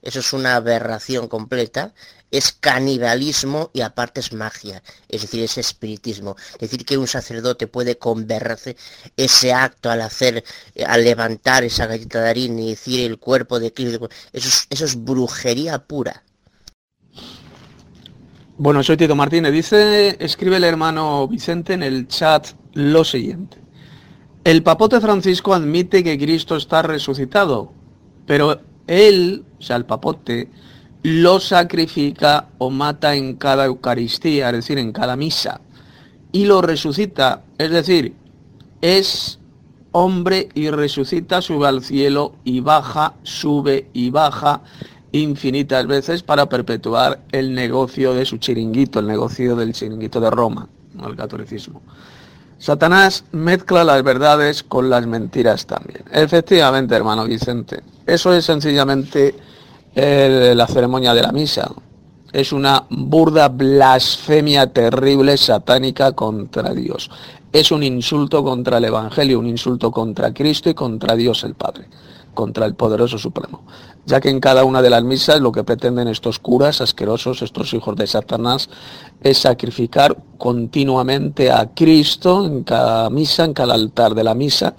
Eso 0.03 0.19
es 0.19 0.33
una 0.33 0.55
aberración 0.55 1.27
completa 1.27 1.93
es 2.33 2.51
canibalismo 2.51 3.69
y 3.73 3.81
aparte 3.81 4.19
es 4.19 4.33
magia, 4.33 4.81
es 5.07 5.21
decir, 5.21 5.43
es 5.43 5.59
espiritismo. 5.59 6.35
Es 6.53 6.71
decir, 6.71 6.83
que 6.83 6.97
un 6.97 7.07
sacerdote 7.07 7.67
puede 7.67 7.99
convertirse 7.99 8.75
ese 9.15 9.53
acto 9.53 9.91
al 9.91 10.01
hacer, 10.01 10.43
al 10.87 11.03
levantar 11.03 11.63
esa 11.63 11.85
galleta 11.85 12.23
de 12.23 12.29
harina 12.29 12.61
y 12.61 12.69
decir 12.71 13.05
el 13.05 13.19
cuerpo 13.19 13.59
de 13.59 13.71
Cristo, 13.71 14.09
eso 14.33 14.47
es, 14.47 14.65
eso 14.71 14.85
es 14.85 15.03
brujería 15.03 15.77
pura. 15.85 16.23
Bueno, 18.57 18.81
soy 18.81 18.97
Tito 18.97 19.15
Martínez. 19.15 19.53
Dice, 19.53 20.17
escribe 20.19 20.57
el 20.57 20.63
hermano 20.63 21.27
Vicente 21.27 21.73
en 21.73 21.83
el 21.83 22.07
chat 22.07 22.47
lo 22.73 23.03
siguiente. 23.03 23.57
El 24.43 24.63
papote 24.63 24.99
Francisco 24.99 25.53
admite 25.53 26.03
que 26.03 26.17
Cristo 26.17 26.55
está 26.55 26.81
resucitado, 26.81 27.71
pero 28.25 28.59
él, 28.87 29.43
o 29.59 29.61
sea, 29.61 29.75
el 29.75 29.85
papote, 29.85 30.49
lo 31.03 31.39
sacrifica 31.39 32.47
o 32.57 32.69
mata 32.69 33.15
en 33.15 33.35
cada 33.35 33.65
Eucaristía, 33.65 34.49
es 34.49 34.55
decir, 34.55 34.77
en 34.77 34.91
cada 34.91 35.15
misa, 35.15 35.61
y 36.31 36.45
lo 36.45 36.61
resucita, 36.61 37.43
es 37.57 37.71
decir, 37.71 38.13
es 38.81 39.39
hombre 39.91 40.49
y 40.53 40.69
resucita, 40.69 41.41
sube 41.41 41.67
al 41.67 41.83
cielo 41.83 42.35
y 42.43 42.59
baja, 42.59 43.13
sube 43.23 43.89
y 43.93 44.09
baja 44.09 44.61
infinitas 45.11 45.85
veces 45.85 46.23
para 46.23 46.49
perpetuar 46.49 47.21
el 47.31 47.53
negocio 47.53 48.13
de 48.13 48.25
su 48.25 48.37
chiringuito, 48.37 48.99
el 48.99 49.07
negocio 49.07 49.55
del 49.55 49.73
chiringuito 49.73 50.19
de 50.19 50.31
Roma, 50.31 50.67
el 51.05 51.15
catolicismo. 51.15 51.81
Satanás 52.63 53.25
mezcla 53.33 53.83
las 53.83 54.01
verdades 54.03 54.63
con 54.63 54.89
las 54.89 55.05
mentiras 55.05 55.65
también. 55.65 56.05
Efectivamente, 56.09 56.95
hermano 56.95 57.25
Vicente, 57.25 57.83
eso 58.05 58.33
es 58.33 58.45
sencillamente 58.45 59.35
la 59.93 60.65
ceremonia 60.67 61.13
de 61.13 61.21
la 61.23 61.33
misa. 61.33 61.69
es 62.31 62.53
una 62.53 62.85
burda 62.89 63.49
blasfemia 63.49 64.71
terrible 64.71 65.35
satánica 65.35 66.13
contra 66.13 66.73
Dios. 66.73 67.11
Es 67.51 67.69
un 67.71 67.83
insulto 67.83 68.43
contra 68.45 68.77
el 68.77 68.85
Evangelio, 68.85 69.39
un 69.39 69.47
insulto 69.47 69.91
contra 69.91 70.33
Cristo 70.33 70.69
y 70.69 70.73
contra 70.73 71.17
Dios 71.17 71.43
el 71.43 71.55
Padre, 71.55 71.89
contra 72.33 72.65
el 72.65 72.75
poderoso 72.75 73.17
Supremo. 73.17 73.63
Ya 74.05 74.19
que 74.19 74.29
en 74.29 74.41
cada 74.41 74.65
una 74.65 74.81
de 74.81 74.89
las 74.89 75.03
misas 75.03 75.39
lo 75.39 75.51
que 75.51 75.63
pretenden 75.63 76.09
estos 76.09 76.37
curas 76.37 76.81
asquerosos, 76.81 77.41
estos 77.41 77.73
hijos 77.73 77.95
de 77.95 78.05
Satanás, 78.05 78.69
es 79.21 79.37
sacrificar 79.37 80.17
continuamente 80.37 81.49
a 81.51 81.69
Cristo 81.73 82.45
en 82.45 82.63
cada 82.63 83.09
misa, 83.09 83.45
en 83.45 83.53
cada 83.53 83.75
altar 83.75 84.13
de 84.13 84.25
la 84.25 84.33
misa, 84.33 84.75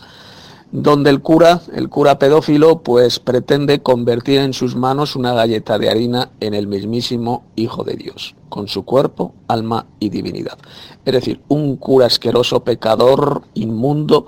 donde 0.73 1.09
el 1.09 1.23
cura, 1.23 1.61
el 1.73 1.89
cura 1.89 2.19
pedófilo, 2.19 2.83
pues 2.83 3.21
pretende 3.21 3.81
convertir 3.81 4.41
en 4.41 4.53
sus 4.53 4.75
manos 4.75 5.15
una 5.15 5.33
galleta 5.33 5.79
de 5.79 5.89
harina 5.89 6.31
en 6.41 6.53
el 6.53 6.67
mismísimo 6.67 7.45
Hijo 7.55 7.85
de 7.85 7.95
Dios, 7.95 8.35
con 8.49 8.67
su 8.67 8.85
cuerpo, 8.85 9.35
alma 9.47 9.87
y 10.01 10.09
divinidad. 10.09 10.59
Es 11.05 11.13
decir, 11.13 11.41
un 11.47 11.77
cura 11.77 12.07
asqueroso, 12.07 12.65
pecador, 12.65 13.43
inmundo, 13.55 14.27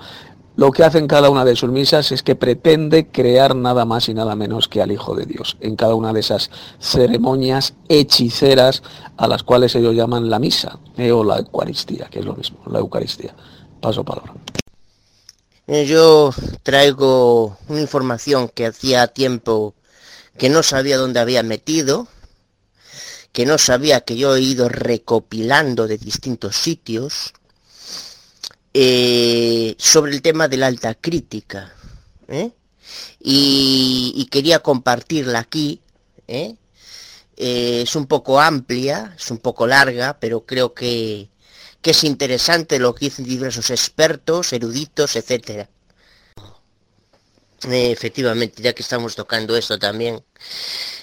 lo 0.56 0.72
que 0.72 0.84
hace 0.84 0.98
en 0.98 1.06
cada 1.06 1.28
una 1.28 1.44
de 1.44 1.54
sus 1.54 1.70
misas 1.70 2.10
es 2.12 2.22
que 2.22 2.34
pretende 2.34 3.08
crear 3.08 3.54
nada 3.54 3.84
más 3.84 4.08
y 4.08 4.14
nada 4.14 4.34
menos 4.34 4.68
que 4.68 4.80
al 4.80 4.90
Hijo 4.90 5.14
de 5.14 5.26
Dios, 5.26 5.58
en 5.60 5.76
cada 5.76 5.94
una 5.94 6.14
de 6.14 6.20
esas 6.20 6.50
ceremonias 6.80 7.74
hechiceras 7.88 8.82
a 9.18 9.28
las 9.28 9.42
cuales 9.42 9.74
ellos 9.74 9.94
llaman 9.94 10.30
la 10.30 10.38
misa 10.38 10.78
eh, 10.96 11.12
o 11.12 11.22
la 11.22 11.38
Eucaristía, 11.38 12.08
que 12.10 12.20
es 12.20 12.24
lo 12.24 12.34
mismo, 12.34 12.58
la 12.70 12.78
Eucaristía. 12.78 13.34
Paso 13.80 14.02
palabra. 14.02 14.32
Eh, 15.66 15.84
yo 15.84 16.32
traigo 16.62 17.58
una 17.68 17.80
información 17.80 18.48
que 18.48 18.66
hacía 18.66 19.08
tiempo 19.08 19.74
que 20.38 20.48
no 20.48 20.62
sabía 20.62 20.96
dónde 20.96 21.20
había 21.20 21.42
metido, 21.42 22.08
que 23.32 23.44
no 23.44 23.58
sabía 23.58 24.00
que 24.00 24.16
yo 24.16 24.36
he 24.36 24.40
ido 24.40 24.70
recopilando 24.70 25.86
de 25.86 25.98
distintos 25.98 26.56
sitios, 26.56 27.34
eh, 28.78 29.74
sobre 29.78 30.12
el 30.12 30.20
tema 30.20 30.48
de 30.48 30.58
la 30.58 30.66
alta 30.66 30.94
crítica. 30.94 31.72
¿eh? 32.28 32.50
Y, 33.20 34.28
quería 34.30 34.58
compartirla 34.58 35.38
aquí. 35.38 35.80
es 37.36 37.96
un 37.96 38.06
poco 38.06 38.38
amplia, 38.38 39.14
es 39.16 39.30
un 39.30 39.38
poco 39.38 39.66
larga, 39.66 40.18
pero 40.20 40.44
creo 40.44 40.74
que, 40.74 41.30
que 41.80 41.92
es 41.92 42.04
interesante 42.04 42.78
lo 42.78 42.94
que 42.94 43.06
dicen 43.06 43.24
diversos 43.24 43.70
expertos, 43.70 44.52
eruditos, 44.52 45.16
etc. 45.16 45.66
efectivamente, 47.70 48.62
ya 48.62 48.74
que 48.74 48.82
estamos 48.82 49.14
tocando 49.16 49.56
esto 49.56 49.78
también, 49.78 50.22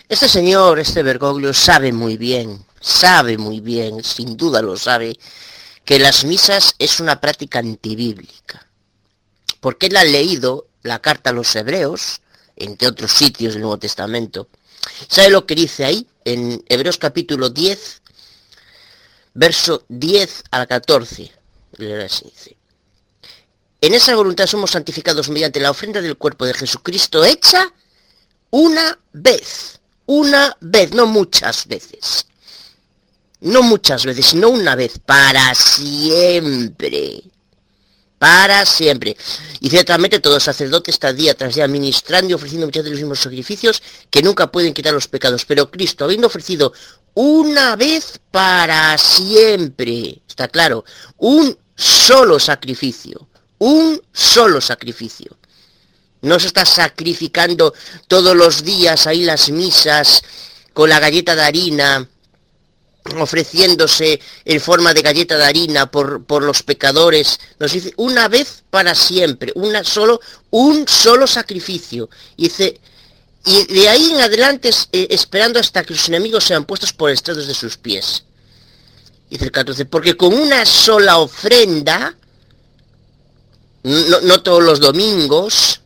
este 0.09 0.29
señor, 0.29 0.79
este 0.79 1.01
Bergoglio, 1.01 1.53
sabe 1.55 1.91
muy 1.91 2.17
bien, 2.17 2.63
sabe 2.79 3.37
muy 3.37 3.61
bien, 3.61 4.03
sin 4.03 4.37
duda 4.37 4.61
lo 4.61 4.77
sabe, 4.77 5.17
que 5.85 5.99
las 5.99 6.23
misas 6.23 6.75
es 6.79 6.99
una 6.99 7.19
práctica 7.19 7.59
antibíblica. 7.59 8.67
Porque 9.59 9.87
él 9.87 9.97
ha 9.97 10.03
leído 10.03 10.67
la 10.81 10.99
carta 10.99 11.29
a 11.29 11.33
los 11.33 11.55
hebreos, 11.55 12.21
entre 12.55 12.87
otros 12.87 13.11
sitios 13.11 13.53
del 13.53 13.61
Nuevo 13.61 13.79
Testamento. 13.79 14.47
¿Sabe 15.07 15.29
lo 15.29 15.45
que 15.45 15.55
dice 15.55 15.85
ahí? 15.85 16.07
En 16.25 16.63
Hebreos 16.67 16.97
capítulo 16.97 17.49
10, 17.49 18.01
verso 19.33 19.83
10 19.89 20.43
al 20.51 20.67
14. 20.67 21.31
En 23.81 23.93
esa 23.93 24.15
voluntad 24.15 24.47
somos 24.47 24.71
santificados 24.71 25.29
mediante 25.29 25.59
la 25.59 25.71
ofrenda 25.71 26.01
del 26.01 26.17
cuerpo 26.17 26.45
de 26.45 26.53
Jesucristo 26.53 27.23
hecha 27.25 27.73
una 28.51 28.99
vez. 29.11 29.79
Una 30.05 30.55
vez, 30.59 30.91
no 30.91 31.05
muchas 31.05 31.65
veces. 31.67 32.27
No 33.43 33.62
muchas 33.62 34.05
veces, 34.05 34.27
sino 34.27 34.47
una 34.47 34.73
vez, 34.73 35.00
para 35.05 35.53
siempre. 35.53 37.21
Para 38.17 38.65
siempre. 38.65 39.17
Y 39.59 39.69
ciertamente 39.69 40.21
todo 40.21 40.39
sacerdote 40.39 40.91
está 40.91 41.12
día 41.12 41.33
tras 41.33 41.55
día 41.55 41.67
ministrando 41.67 42.31
y 42.31 42.33
ofreciendo 42.35 42.67
muchos 42.67 42.85
de 42.85 42.91
los 42.91 43.00
mismos 43.00 43.19
sacrificios 43.19 43.83
que 44.09 44.21
nunca 44.21 44.50
pueden 44.50 44.73
quitar 44.73 44.93
los 44.93 45.09
pecados. 45.09 45.43
Pero 45.43 45.69
Cristo, 45.69 46.05
habiendo 46.05 46.27
ofrecido 46.27 46.71
una 47.15 47.75
vez 47.75 48.17
para 48.31 48.97
siempre. 48.97 50.21
Está 50.25 50.47
claro, 50.47 50.85
un 51.17 51.57
solo 51.75 52.39
sacrificio, 52.39 53.27
un 53.57 54.01
solo 54.13 54.62
sacrificio. 54.62 55.38
No 56.21 56.39
se 56.39 56.47
está 56.47 56.65
sacrificando 56.65 57.73
todos 58.07 58.38
los 58.38 58.63
días 58.63 59.05
ahí 59.05 59.25
las 59.25 59.50
misas 59.50 60.23
con 60.71 60.88
la 60.88 61.01
galleta 61.01 61.35
de 61.35 61.43
harina, 61.43 62.07
ofreciéndose 63.19 64.19
en 64.45 64.62
forma 64.62 64.93
de 64.93 65.01
galleta 65.01 65.38
de 65.38 65.45
harina 65.45 65.91
por, 65.91 66.24
por, 66.25 66.43
los 66.43 66.63
pecadores. 66.63 67.39
Nos 67.60 67.74
dice 67.74 67.93
una 67.98 68.27
vez 68.27 68.63
para 68.69 68.95
siempre, 68.95 69.51
una 69.55 69.83
solo, 69.83 70.22
un 70.51 70.88
solo 70.88 71.27
sacrificio. 71.27 72.10
Y 72.38 72.43
dice, 72.43 72.79
y 73.45 73.65
de 73.74 73.89
ahí 73.89 74.12
en 74.12 74.22
adelante 74.22 74.69
eh, 74.91 75.07
esperando 75.10 75.60
hasta 75.60 75.83
que 75.83 75.95
sus 75.95 76.07
enemigos 76.07 76.45
sean 76.45 76.65
puestos 76.65 76.93
por 76.93 77.12
estrados 77.12 77.48
de 77.48 77.53
sus 77.53 77.77
pies. 77.77 78.24
Dice 79.29 79.45
el 79.45 79.51
14, 79.51 79.86
porque 79.86 80.15
con 80.15 80.33
una 80.33 80.65
sola 80.65 81.17
ofrenda, 81.17 82.15
no, 83.83 84.22
no 84.22 84.43
todos 84.43 84.63
los 84.63 84.79
domingos, 84.79 85.81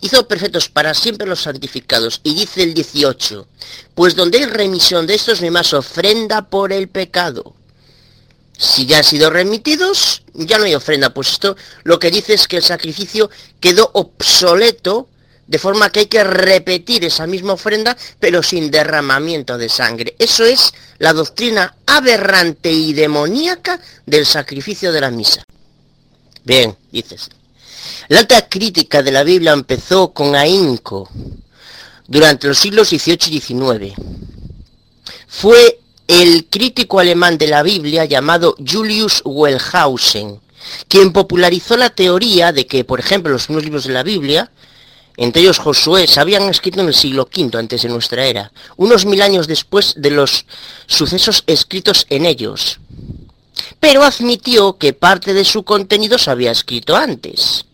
hizo 0.00 0.26
perfectos 0.28 0.68
para 0.68 0.94
siempre 0.94 1.26
los 1.26 1.42
santificados. 1.42 2.20
Y 2.22 2.34
dice 2.34 2.62
el 2.62 2.74
18, 2.74 3.46
pues 3.94 4.14
donde 4.14 4.38
hay 4.38 4.46
remisión 4.46 5.06
de 5.06 5.14
estos 5.14 5.40
no 5.40 5.50
más 5.50 5.72
ofrenda 5.72 6.48
por 6.48 6.72
el 6.72 6.88
pecado. 6.88 7.54
Si 8.56 8.86
ya 8.86 8.98
han 8.98 9.04
sido 9.04 9.30
remitidos, 9.30 10.22
ya 10.34 10.58
no 10.58 10.64
hay 10.64 10.74
ofrenda. 10.74 11.14
Pues 11.14 11.30
esto 11.30 11.56
lo 11.84 11.98
que 11.98 12.10
dice 12.10 12.34
es 12.34 12.48
que 12.48 12.56
el 12.56 12.62
sacrificio 12.62 13.30
quedó 13.60 13.90
obsoleto 13.94 15.08
de 15.46 15.58
forma 15.58 15.90
que 15.90 16.00
hay 16.00 16.06
que 16.06 16.22
repetir 16.22 17.04
esa 17.04 17.26
misma 17.26 17.54
ofrenda, 17.54 17.96
pero 18.20 18.42
sin 18.42 18.70
derramamiento 18.70 19.56
de 19.56 19.68
sangre. 19.68 20.14
Eso 20.18 20.44
es 20.44 20.74
la 20.98 21.14
doctrina 21.14 21.74
aberrante 21.86 22.70
y 22.70 22.92
demoníaca 22.92 23.80
del 24.04 24.26
sacrificio 24.26 24.92
de 24.92 25.00
la 25.00 25.10
misa. 25.10 25.42
Bien, 26.44 26.76
dices. 26.92 27.30
La 28.08 28.20
alta 28.20 28.48
crítica 28.48 29.02
de 29.02 29.12
la 29.12 29.22
Biblia 29.22 29.52
empezó 29.52 30.12
con 30.12 30.34
ahínco 30.34 31.08
durante 32.06 32.48
los 32.48 32.58
siglos 32.58 32.88
XVIII 32.88 33.36
y 33.36 33.40
XIX. 33.40 33.94
Fue 35.26 35.80
el 36.06 36.46
crítico 36.46 36.98
alemán 37.00 37.36
de 37.38 37.48
la 37.48 37.62
Biblia 37.62 38.04
llamado 38.04 38.56
Julius 38.66 39.22
Wellhausen, 39.24 40.40
quien 40.88 41.12
popularizó 41.12 41.76
la 41.76 41.90
teoría 41.90 42.52
de 42.52 42.66
que, 42.66 42.84
por 42.84 43.00
ejemplo, 43.00 43.32
los 43.32 43.44
primeros 43.44 43.64
libros 43.64 43.84
de 43.84 43.92
la 43.92 44.02
Biblia 44.02 44.50
entre 45.18 45.42
ellos 45.42 45.58
Josué, 45.58 46.06
se 46.06 46.20
habían 46.20 46.44
escrito 46.44 46.80
en 46.80 46.86
el 46.86 46.94
siglo 46.94 47.28
V 47.36 47.58
antes 47.58 47.82
de 47.82 47.88
nuestra 47.88 48.24
era, 48.24 48.52
unos 48.76 49.04
mil 49.04 49.20
años 49.20 49.48
después 49.48 49.94
de 49.96 50.12
los 50.12 50.46
sucesos 50.86 51.42
escritos 51.48 52.06
en 52.08 52.24
ellos. 52.24 52.78
Pero 53.80 54.04
admitió 54.04 54.78
que 54.78 54.92
parte 54.92 55.34
de 55.34 55.44
su 55.44 55.64
contenido 55.64 56.18
se 56.18 56.30
había 56.30 56.52
escrito 56.52 56.96
antes. 56.96 57.64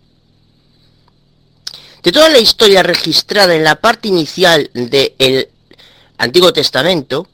De 2.05 2.13
toda 2.13 2.29
la 2.29 2.39
historia 2.39 2.83
registrada 2.83 3.55
en 3.55 3.65
la 3.65 3.77
parte 3.77 4.09
inicial 4.09 4.71
del 4.75 5.49
Antiguo 6.19 6.53
Testamento, 6.53 7.27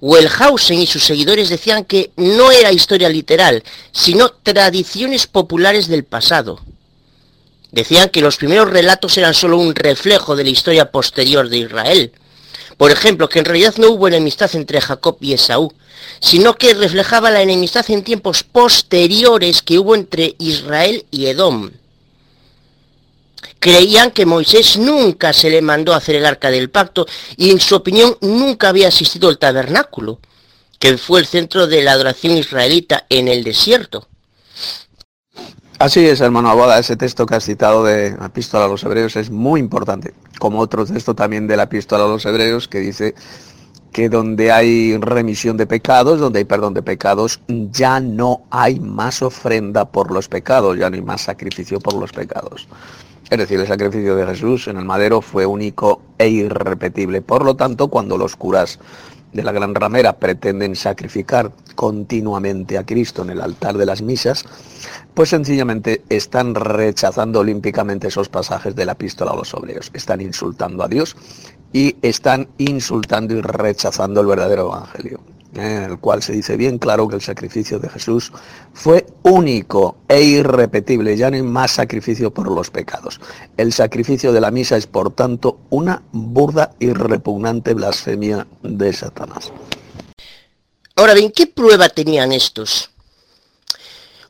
Wellhausen 0.00 0.78
y 0.78 0.86
sus 0.86 1.04
seguidores 1.04 1.48
decían 1.48 1.84
que 1.84 2.12
no 2.16 2.50
era 2.50 2.72
historia 2.72 3.08
literal, 3.08 3.62
sino 3.92 4.30
tradiciones 4.30 5.26
populares 5.26 5.88
del 5.88 6.04
pasado 6.04 6.60
Decían 7.74 8.08
que 8.10 8.20
los 8.20 8.36
primeros 8.36 8.70
relatos 8.70 9.18
eran 9.18 9.34
solo 9.34 9.58
un 9.58 9.74
reflejo 9.74 10.36
de 10.36 10.44
la 10.44 10.50
historia 10.50 10.92
posterior 10.92 11.48
de 11.48 11.58
Israel. 11.58 12.12
Por 12.76 12.92
ejemplo, 12.92 13.28
que 13.28 13.40
en 13.40 13.44
realidad 13.44 13.74
no 13.78 13.90
hubo 13.90 14.06
enemistad 14.06 14.54
entre 14.54 14.80
Jacob 14.80 15.16
y 15.20 15.32
Esaú, 15.32 15.72
sino 16.20 16.54
que 16.54 16.72
reflejaba 16.74 17.32
la 17.32 17.42
enemistad 17.42 17.84
en 17.90 18.04
tiempos 18.04 18.44
posteriores 18.44 19.60
que 19.62 19.80
hubo 19.80 19.96
entre 19.96 20.36
Israel 20.38 21.04
y 21.10 21.26
Edom. 21.26 21.72
Creían 23.64 24.10
que 24.10 24.26
Moisés 24.26 24.76
nunca 24.76 25.32
se 25.32 25.48
le 25.48 25.62
mandó 25.62 25.94
a 25.94 25.96
hacer 25.96 26.16
el 26.16 26.26
arca 26.26 26.50
del 26.50 26.68
pacto 26.68 27.06
y 27.34 27.50
en 27.50 27.58
su 27.60 27.74
opinión 27.74 28.14
nunca 28.20 28.68
había 28.68 28.88
asistido 28.88 29.30
el 29.30 29.38
tabernáculo, 29.38 30.20
que 30.78 30.98
fue 30.98 31.20
el 31.20 31.24
centro 31.24 31.66
de 31.66 31.82
la 31.82 31.92
adoración 31.92 32.36
israelita 32.36 33.06
en 33.08 33.26
el 33.26 33.42
desierto. 33.42 34.06
Así 35.78 36.04
es, 36.04 36.20
hermano 36.20 36.50
Aboda, 36.50 36.78
ese 36.78 36.96
texto 36.96 37.24
que 37.24 37.36
has 37.36 37.44
citado 37.46 37.82
de 37.82 38.14
la 38.18 38.26
epístola 38.26 38.66
a 38.66 38.68
los 38.68 38.84
hebreos 38.84 39.16
es 39.16 39.30
muy 39.30 39.60
importante, 39.60 40.12
como 40.38 40.60
otro 40.60 40.84
texto 40.84 41.14
también 41.14 41.46
de 41.46 41.56
la 41.56 41.62
epístola 41.62 42.04
a 42.04 42.08
los 42.08 42.26
hebreos 42.26 42.68
que 42.68 42.80
dice 42.80 43.14
que 43.94 44.10
donde 44.10 44.52
hay 44.52 44.98
remisión 44.98 45.56
de 45.56 45.66
pecados, 45.66 46.20
donde 46.20 46.40
hay 46.40 46.44
perdón 46.44 46.74
de 46.74 46.82
pecados, 46.82 47.40
ya 47.48 47.98
no 47.98 48.42
hay 48.50 48.78
más 48.78 49.22
ofrenda 49.22 49.86
por 49.86 50.10
los 50.10 50.28
pecados, 50.28 50.76
ya 50.76 50.90
no 50.90 50.96
hay 50.96 51.02
más 51.02 51.22
sacrificio 51.22 51.80
por 51.80 51.94
los 51.94 52.12
pecados. 52.12 52.68
Es 53.30 53.38
decir, 53.38 53.58
el 53.58 53.66
sacrificio 53.66 54.16
de 54.16 54.26
Jesús 54.26 54.68
en 54.68 54.76
el 54.76 54.84
madero 54.84 55.20
fue 55.20 55.46
único 55.46 56.02
e 56.18 56.28
irrepetible. 56.28 57.22
Por 57.22 57.44
lo 57.44 57.56
tanto, 57.56 57.88
cuando 57.88 58.18
los 58.18 58.36
curas 58.36 58.78
de 59.32 59.42
la 59.42 59.50
Gran 59.50 59.74
Ramera 59.74 60.16
pretenden 60.16 60.76
sacrificar 60.76 61.50
continuamente 61.74 62.78
a 62.78 62.86
Cristo 62.86 63.22
en 63.22 63.30
el 63.30 63.40
altar 63.40 63.76
de 63.76 63.86
las 63.86 64.02
misas, 64.02 64.44
pues 65.14 65.30
sencillamente 65.30 66.02
están 66.08 66.54
rechazando 66.54 67.40
olímpicamente 67.40 68.08
esos 68.08 68.28
pasajes 68.28 68.76
de 68.76 68.84
la 68.84 68.92
epístola 68.92 69.32
a 69.32 69.36
los 69.36 69.52
obreros, 69.54 69.90
están 69.94 70.20
insultando 70.20 70.84
a 70.84 70.88
Dios 70.88 71.16
y 71.72 71.96
están 72.02 72.48
insultando 72.58 73.34
y 73.34 73.40
rechazando 73.40 74.20
el 74.20 74.28
verdadero 74.28 74.66
evangelio 74.66 75.33
en 75.54 75.82
el 75.84 75.98
cual 75.98 76.22
se 76.22 76.32
dice 76.32 76.56
bien 76.56 76.78
claro 76.78 77.08
que 77.08 77.16
el 77.16 77.22
sacrificio 77.22 77.78
de 77.78 77.88
Jesús 77.88 78.32
fue 78.72 79.06
único 79.22 79.96
e 80.08 80.22
irrepetible, 80.22 81.16
ya 81.16 81.30
no 81.30 81.36
hay 81.36 81.42
más 81.42 81.72
sacrificio 81.72 82.32
por 82.32 82.50
los 82.50 82.70
pecados. 82.70 83.20
El 83.56 83.72
sacrificio 83.72 84.32
de 84.32 84.40
la 84.40 84.50
misa 84.50 84.76
es, 84.76 84.86
por 84.86 85.12
tanto, 85.12 85.60
una 85.70 86.02
burda 86.12 86.72
y 86.78 86.92
repugnante 86.92 87.74
blasfemia 87.74 88.46
de 88.62 88.92
Satanás. 88.92 89.52
Ahora 90.96 91.14
bien, 91.14 91.32
¿qué 91.32 91.46
prueba 91.46 91.88
tenían 91.88 92.32
estos? 92.32 92.90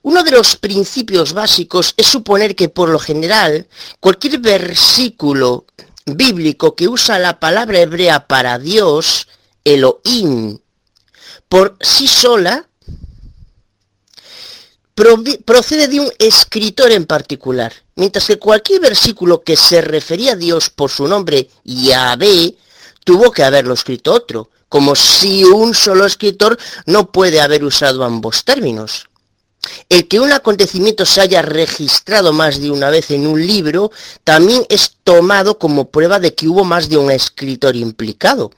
Uno 0.02 0.22
de 0.22 0.32
los 0.32 0.56
principios 0.56 1.32
básicos 1.32 1.94
es 1.96 2.06
suponer 2.06 2.54
que 2.54 2.68
por 2.68 2.90
lo 2.90 2.98
general 2.98 3.66
cualquier 4.00 4.38
versículo 4.38 5.64
bíblico 6.04 6.74
que 6.74 6.88
usa 6.88 7.18
la 7.18 7.40
palabra 7.40 7.80
hebrea 7.80 8.26
para 8.26 8.58
Dios, 8.58 9.28
Elohim, 9.64 10.58
por 11.54 11.76
sí 11.80 12.08
sola 12.08 12.66
procede 15.44 15.86
de 15.86 16.00
un 16.00 16.10
escritor 16.18 16.90
en 16.90 17.06
particular, 17.06 17.72
mientras 17.94 18.26
que 18.26 18.40
cualquier 18.40 18.80
versículo 18.80 19.40
que 19.44 19.56
se 19.56 19.80
refería 19.80 20.32
a 20.32 20.34
Dios 20.34 20.68
por 20.70 20.90
su 20.90 21.06
nombre 21.06 21.48
Yahvé 21.62 22.56
tuvo 23.04 23.30
que 23.30 23.44
haberlo 23.44 23.74
escrito 23.74 24.12
otro, 24.12 24.50
como 24.68 24.96
si 24.96 25.44
un 25.44 25.74
solo 25.74 26.06
escritor 26.06 26.58
no 26.86 27.12
puede 27.12 27.40
haber 27.40 27.62
usado 27.62 28.02
ambos 28.02 28.42
términos. 28.42 29.08
El 29.88 30.08
que 30.08 30.18
un 30.18 30.32
acontecimiento 30.32 31.06
se 31.06 31.20
haya 31.20 31.40
registrado 31.40 32.32
más 32.32 32.60
de 32.60 32.72
una 32.72 32.90
vez 32.90 33.12
en 33.12 33.28
un 33.28 33.46
libro 33.46 33.92
también 34.24 34.66
es 34.68 34.96
tomado 35.04 35.56
como 35.56 35.88
prueba 35.88 36.18
de 36.18 36.34
que 36.34 36.48
hubo 36.48 36.64
más 36.64 36.88
de 36.88 36.96
un 36.96 37.12
escritor 37.12 37.76
implicado, 37.76 38.50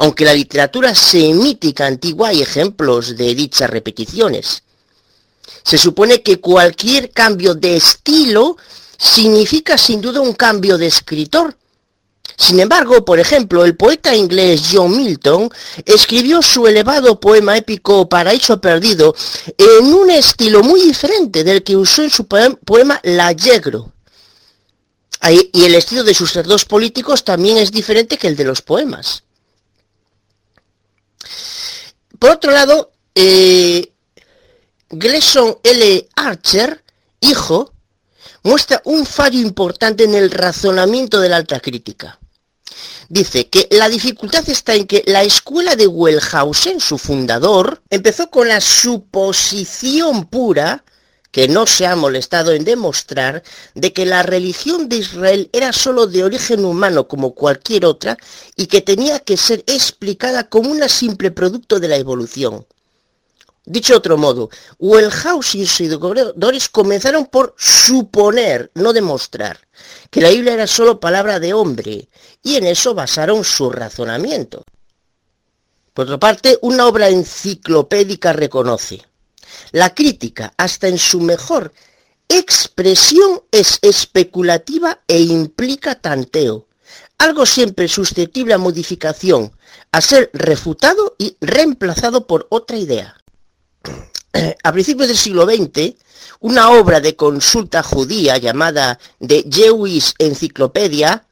aunque 0.00 0.24
la 0.24 0.32
literatura 0.32 0.94
semítica 0.94 1.86
antigua 1.86 2.28
hay 2.28 2.40
ejemplos 2.40 3.18
de 3.18 3.34
dichas 3.34 3.68
repeticiones. 3.68 4.62
Se 5.62 5.76
supone 5.76 6.22
que 6.22 6.40
cualquier 6.40 7.10
cambio 7.10 7.54
de 7.54 7.76
estilo 7.76 8.56
significa 8.96 9.76
sin 9.76 10.00
duda 10.00 10.22
un 10.22 10.32
cambio 10.32 10.78
de 10.78 10.86
escritor. 10.86 11.54
Sin 12.34 12.60
embargo, 12.60 13.04
por 13.04 13.20
ejemplo, 13.20 13.62
el 13.62 13.76
poeta 13.76 14.16
inglés 14.16 14.70
John 14.72 14.96
Milton 14.96 15.50
escribió 15.84 16.40
su 16.40 16.66
elevado 16.66 17.20
poema 17.20 17.58
épico 17.58 18.08
Paraíso 18.08 18.58
Perdido 18.58 19.14
en 19.58 19.92
un 19.92 20.08
estilo 20.08 20.62
muy 20.62 20.80
diferente 20.80 21.44
del 21.44 21.62
que 21.62 21.76
usó 21.76 22.02
en 22.02 22.10
su 22.10 22.26
poema 22.26 23.00
La 23.02 23.32
Yegro. 23.32 23.92
Y 25.52 25.64
el 25.66 25.74
estilo 25.74 26.04
de 26.04 26.14
sus 26.14 26.32
dos 26.42 26.64
políticos 26.64 27.22
también 27.22 27.58
es 27.58 27.70
diferente 27.70 28.16
que 28.16 28.28
el 28.28 28.36
de 28.36 28.44
los 28.44 28.62
poemas. 28.62 29.24
Por 32.18 32.30
otro 32.30 32.50
lado, 32.52 32.92
eh, 33.14 33.92
L. 34.90 36.08
Archer, 36.16 36.84
hijo, 37.20 37.72
muestra 38.42 38.80
un 38.84 39.06
fallo 39.06 39.38
importante 39.38 40.04
en 40.04 40.14
el 40.14 40.30
razonamiento 40.30 41.20
de 41.20 41.28
la 41.28 41.36
alta 41.36 41.60
crítica. 41.60 42.18
Dice 43.08 43.48
que 43.48 43.66
la 43.72 43.88
dificultad 43.88 44.48
está 44.48 44.74
en 44.74 44.86
que 44.86 45.02
la 45.06 45.22
escuela 45.22 45.74
de 45.74 45.86
Wellhausen, 45.86 46.78
su 46.78 46.96
fundador, 46.96 47.82
empezó 47.90 48.30
con 48.30 48.48
la 48.48 48.60
suposición 48.60 50.26
pura 50.26 50.84
que 51.30 51.48
no 51.48 51.66
se 51.66 51.86
ha 51.86 51.96
molestado 51.96 52.52
en 52.52 52.64
demostrar 52.64 53.42
de 53.74 53.92
que 53.92 54.06
la 54.06 54.22
religión 54.22 54.88
de 54.88 54.96
Israel 54.96 55.48
era 55.52 55.72
sólo 55.72 56.06
de 56.06 56.24
origen 56.24 56.64
humano 56.64 57.06
como 57.06 57.34
cualquier 57.34 57.84
otra 57.84 58.16
y 58.56 58.66
que 58.66 58.80
tenía 58.80 59.20
que 59.20 59.36
ser 59.36 59.62
explicada 59.66 60.48
como 60.48 60.70
un 60.70 60.88
simple 60.88 61.30
producto 61.30 61.78
de 61.78 61.88
la 61.88 61.96
evolución. 61.96 62.66
Dicho 63.64 63.96
otro 63.96 64.16
modo, 64.16 64.50
Wellhouse 64.78 65.54
y 65.54 65.66
sus 65.66 65.76
seguidores 65.76 66.68
comenzaron 66.68 67.26
por 67.26 67.54
suponer, 67.56 68.70
no 68.74 68.92
demostrar, 68.92 69.60
que 70.10 70.20
la 70.20 70.30
Biblia 70.30 70.54
era 70.54 70.66
sólo 70.66 70.98
palabra 70.98 71.38
de 71.38 71.52
hombre, 71.52 72.08
y 72.42 72.56
en 72.56 72.66
eso 72.66 72.94
basaron 72.94 73.44
su 73.44 73.70
razonamiento. 73.70 74.64
Por 75.92 76.06
otra 76.06 76.18
parte, 76.18 76.58
una 76.62 76.86
obra 76.86 77.10
enciclopédica 77.10 78.32
reconoce, 78.32 79.02
la 79.72 79.94
crítica, 79.94 80.52
hasta 80.56 80.88
en 80.88 80.98
su 80.98 81.20
mejor 81.20 81.72
expresión, 82.28 83.42
es 83.50 83.78
especulativa 83.82 85.00
e 85.08 85.20
implica 85.20 85.96
tanteo, 85.96 86.68
algo 87.18 87.44
siempre 87.44 87.88
susceptible 87.88 88.54
a 88.54 88.58
modificación, 88.58 89.52
a 89.92 90.00
ser 90.00 90.30
refutado 90.32 91.16
y 91.18 91.36
reemplazado 91.40 92.26
por 92.26 92.46
otra 92.50 92.76
idea. 92.76 93.16
A 94.62 94.72
principios 94.72 95.08
del 95.08 95.16
siglo 95.16 95.44
XX, 95.44 95.96
una 96.38 96.70
obra 96.70 97.00
de 97.00 97.16
consulta 97.16 97.82
judía 97.82 98.38
llamada 98.38 98.98
The 99.18 99.44
Jewish 99.50 100.14
Encyclopedia 100.18 101.26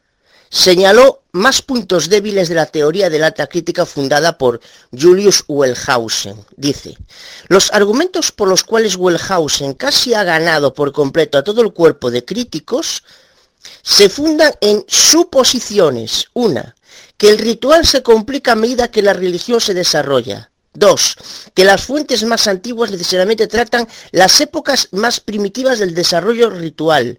señaló 0.51 1.23
más 1.33 1.63
puntos 1.63 2.09
débiles 2.09 2.49
de 2.49 2.55
la 2.55 2.67
teoría 2.67 3.11
de 3.11 3.19
la 3.19 3.33
crítica 3.33 3.87
fundada 3.87 4.39
por 4.39 4.61
Julius 4.93 5.45
Wellhausen. 5.47 6.45
Dice, 6.57 6.97
los 7.49 7.73
argumentos 7.73 8.33
por 8.33 8.49
los 8.49 8.65
cuales 8.65 8.97
Wellhausen 8.97 9.75
casi 9.75 10.15
ha 10.15 10.25
ganado 10.25 10.75
por 10.75 10.93
completo 10.93 11.39
a 11.39 11.45
todo 11.45 11.63
el 11.63 11.73
cuerpo 11.73 12.11
de 12.11 12.25
críticos 12.25 13.03
se 13.83 14.09
fundan 14.09 14.53
en 14.61 14.85
suposiciones. 14.89 16.29
Una, 16.35 16.75
que 17.17 17.31
el 17.31 17.39
ritual 17.39 17.87
se 17.87 18.03
complica 18.03 18.53
a 18.53 18.57
medida 18.57 18.91
que 18.91 19.03
la 19.03 19.13
religión 19.13 19.61
se 19.61 19.75
desarrolla. 19.75 20.51
Dos, 20.75 21.17
que 21.55 21.65
las 21.65 21.83
fuentes 21.83 22.23
más 22.25 22.47
antiguas 22.47 22.91
necesariamente 22.91 23.49
tratan 23.49 23.89
las 24.13 24.41
épocas 24.41 24.89
más 24.93 25.19
primitivas 25.19 25.79
del 25.79 25.95
desarrollo 25.95 26.51
ritual. 26.51 27.19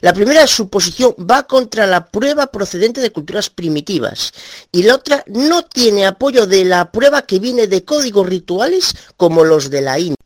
La 0.00 0.12
primera 0.12 0.46
suposición 0.46 1.14
va 1.18 1.46
contra 1.46 1.86
la 1.86 2.06
prueba 2.06 2.48
procedente 2.48 3.00
de 3.00 3.12
culturas 3.12 3.50
primitivas 3.50 4.32
y 4.72 4.82
la 4.82 4.94
otra 4.94 5.24
no 5.26 5.64
tiene 5.64 6.06
apoyo 6.06 6.46
de 6.46 6.64
la 6.64 6.90
prueba 6.90 7.22
que 7.22 7.38
viene 7.38 7.66
de 7.66 7.84
códigos 7.84 8.26
rituales 8.26 8.94
como 9.16 9.44
los 9.44 9.70
de 9.70 9.80
la 9.82 9.98
India. 9.98 10.16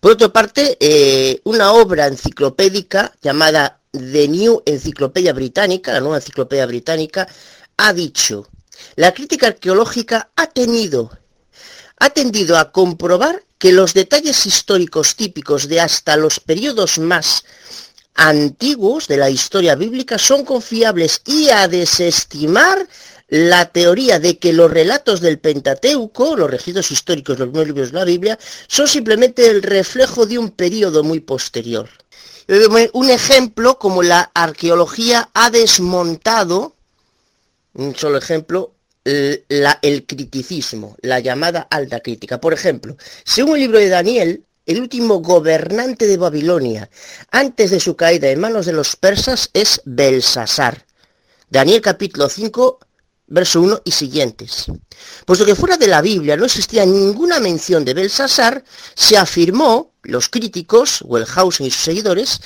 Por 0.00 0.12
otra 0.12 0.28
parte, 0.28 0.76
eh, 0.80 1.40
una 1.44 1.72
obra 1.72 2.06
enciclopédica 2.06 3.14
llamada 3.22 3.80
The 3.92 4.28
New 4.28 4.62
Enciclopedia 4.64 5.32
Británica, 5.32 5.92
la 5.92 6.00
nueva 6.00 6.16
enciclopedia 6.16 6.66
británica, 6.66 7.26
ha 7.76 7.92
dicho, 7.92 8.46
la 8.96 9.12
crítica 9.12 9.48
arqueológica 9.48 10.30
ha 10.36 10.46
tenido, 10.48 11.10
ha 11.98 12.10
tendido 12.10 12.58
a 12.58 12.70
comprobar 12.70 13.42
que 13.58 13.72
los 13.72 13.94
detalles 13.94 14.46
históricos 14.46 15.16
típicos 15.16 15.68
de 15.68 15.80
hasta 15.80 16.16
los 16.16 16.38
periodos 16.38 16.98
más 16.98 17.44
antiguos 18.18 19.06
de 19.06 19.16
la 19.16 19.30
historia 19.30 19.76
bíblica 19.76 20.18
son 20.18 20.44
confiables 20.44 21.22
y 21.24 21.48
a 21.50 21.68
desestimar 21.68 22.86
la 23.28 23.66
teoría 23.66 24.18
de 24.18 24.38
que 24.38 24.52
los 24.52 24.70
relatos 24.70 25.20
del 25.20 25.38
Pentateuco, 25.38 26.36
los 26.36 26.50
registros 26.50 26.90
históricos, 26.90 27.38
los 27.38 27.50
nueve 27.52 27.66
libros 27.66 27.92
de 27.92 27.98
la 27.98 28.04
Biblia, 28.04 28.38
son 28.66 28.88
simplemente 28.88 29.46
el 29.46 29.62
reflejo 29.62 30.26
de 30.26 30.38
un 30.38 30.50
periodo 30.50 31.04
muy 31.04 31.20
posterior. 31.20 31.88
Un 32.92 33.10
ejemplo 33.10 33.78
como 33.78 34.02
la 34.02 34.30
arqueología 34.34 35.30
ha 35.34 35.50
desmontado, 35.50 36.74
un 37.74 37.94
solo 37.94 38.18
ejemplo, 38.18 38.74
el, 39.04 39.44
el 39.82 40.06
criticismo, 40.06 40.96
la 41.02 41.20
llamada 41.20 41.68
alta 41.70 42.00
crítica. 42.00 42.40
Por 42.40 42.52
ejemplo, 42.52 42.96
según 43.24 43.56
el 43.56 43.62
libro 43.62 43.78
de 43.78 43.90
Daniel, 43.90 44.44
el 44.68 44.80
último 44.80 45.20
gobernante 45.20 46.06
de 46.06 46.18
Babilonia 46.18 46.90
antes 47.30 47.70
de 47.70 47.80
su 47.80 47.96
caída 47.96 48.28
en 48.28 48.38
manos 48.38 48.66
de 48.66 48.74
los 48.74 48.96
persas 48.96 49.48
es 49.54 49.80
Belsasar. 49.86 50.84
Daniel 51.48 51.80
capítulo 51.80 52.28
5, 52.28 52.78
verso 53.28 53.62
1 53.62 53.80
y 53.84 53.92
siguientes. 53.92 54.66
Puesto 55.24 55.46
que 55.46 55.54
fuera 55.54 55.78
de 55.78 55.86
la 55.86 56.02
Biblia 56.02 56.36
no 56.36 56.44
existía 56.44 56.84
ninguna 56.84 57.40
mención 57.40 57.82
de 57.82 57.94
Belsasar, 57.94 58.62
se 58.94 59.16
afirmó, 59.16 59.94
los 60.02 60.28
críticos, 60.28 61.02
Wellhausen 61.06 61.66
y 61.66 61.70
sus 61.70 61.84
seguidores, 61.84 62.38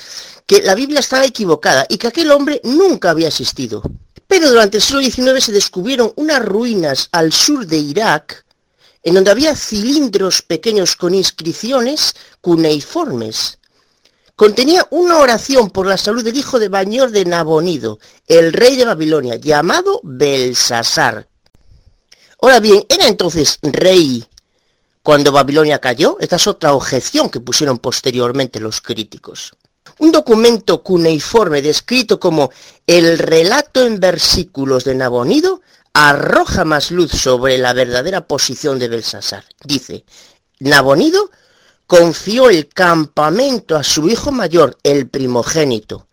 que 0.45 0.61
la 0.61 0.75
Biblia 0.75 1.01
estaba 1.01 1.25
equivocada 1.25 1.85
y 1.89 1.97
que 1.97 2.07
aquel 2.07 2.31
hombre 2.31 2.61
nunca 2.63 3.09
había 3.09 3.27
existido. 3.27 3.83
Pero 4.27 4.49
durante 4.49 4.77
el 4.77 4.83
siglo 4.83 5.01
XIX 5.01 5.43
se 5.43 5.51
descubrieron 5.51 6.13
unas 6.15 6.43
ruinas 6.43 7.09
al 7.11 7.33
sur 7.33 7.67
de 7.67 7.77
Irak 7.77 8.45
en 9.03 9.13
donde 9.13 9.31
había 9.31 9.55
cilindros 9.55 10.41
pequeños 10.41 10.95
con 10.95 11.13
inscripciones 11.13 12.15
cuneiformes. 12.41 13.59
Contenía 14.35 14.87
una 14.89 15.19
oración 15.19 15.69
por 15.69 15.85
la 15.85 15.97
salud 15.97 16.23
del 16.23 16.37
hijo 16.37 16.57
de 16.57 16.69
Bañor 16.69 17.11
de 17.11 17.25
Nabonido, 17.25 17.99
el 18.27 18.51
rey 18.51 18.75
de 18.75 18.85
Babilonia, 18.85 19.35
llamado 19.35 19.99
Belsasar. 20.03 21.27
Ahora 22.41 22.59
bien, 22.59 22.83
¿era 22.89 23.07
entonces 23.07 23.59
rey 23.61 24.25
cuando 25.03 25.31
Babilonia 25.31 25.79
cayó? 25.79 26.17
Esta 26.19 26.37
es 26.37 26.47
otra 26.47 26.73
objeción 26.73 27.29
que 27.29 27.41
pusieron 27.41 27.77
posteriormente 27.77 28.59
los 28.59 28.81
críticos. 28.81 29.51
Un 29.99 30.11
documento 30.11 30.81
cuneiforme 30.81 31.61
descrito 31.61 32.19
como 32.19 32.51
el 32.87 33.19
relato 33.19 33.85
en 33.85 33.99
versículos 33.99 34.83
de 34.83 34.95
Nabonido 34.95 35.61
arroja 35.93 36.65
más 36.65 36.91
luz 36.91 37.11
sobre 37.11 37.57
la 37.57 37.73
verdadera 37.73 38.27
posición 38.27 38.79
de 38.79 38.87
Belsasar. 38.87 39.45
Dice, 39.63 40.05
Nabonido 40.59 41.29
confió 41.87 42.49
el 42.49 42.67
campamento 42.67 43.75
a 43.75 43.83
su 43.83 44.09
hijo 44.09 44.31
mayor, 44.31 44.77
el 44.83 45.07
primogénito. 45.07 46.07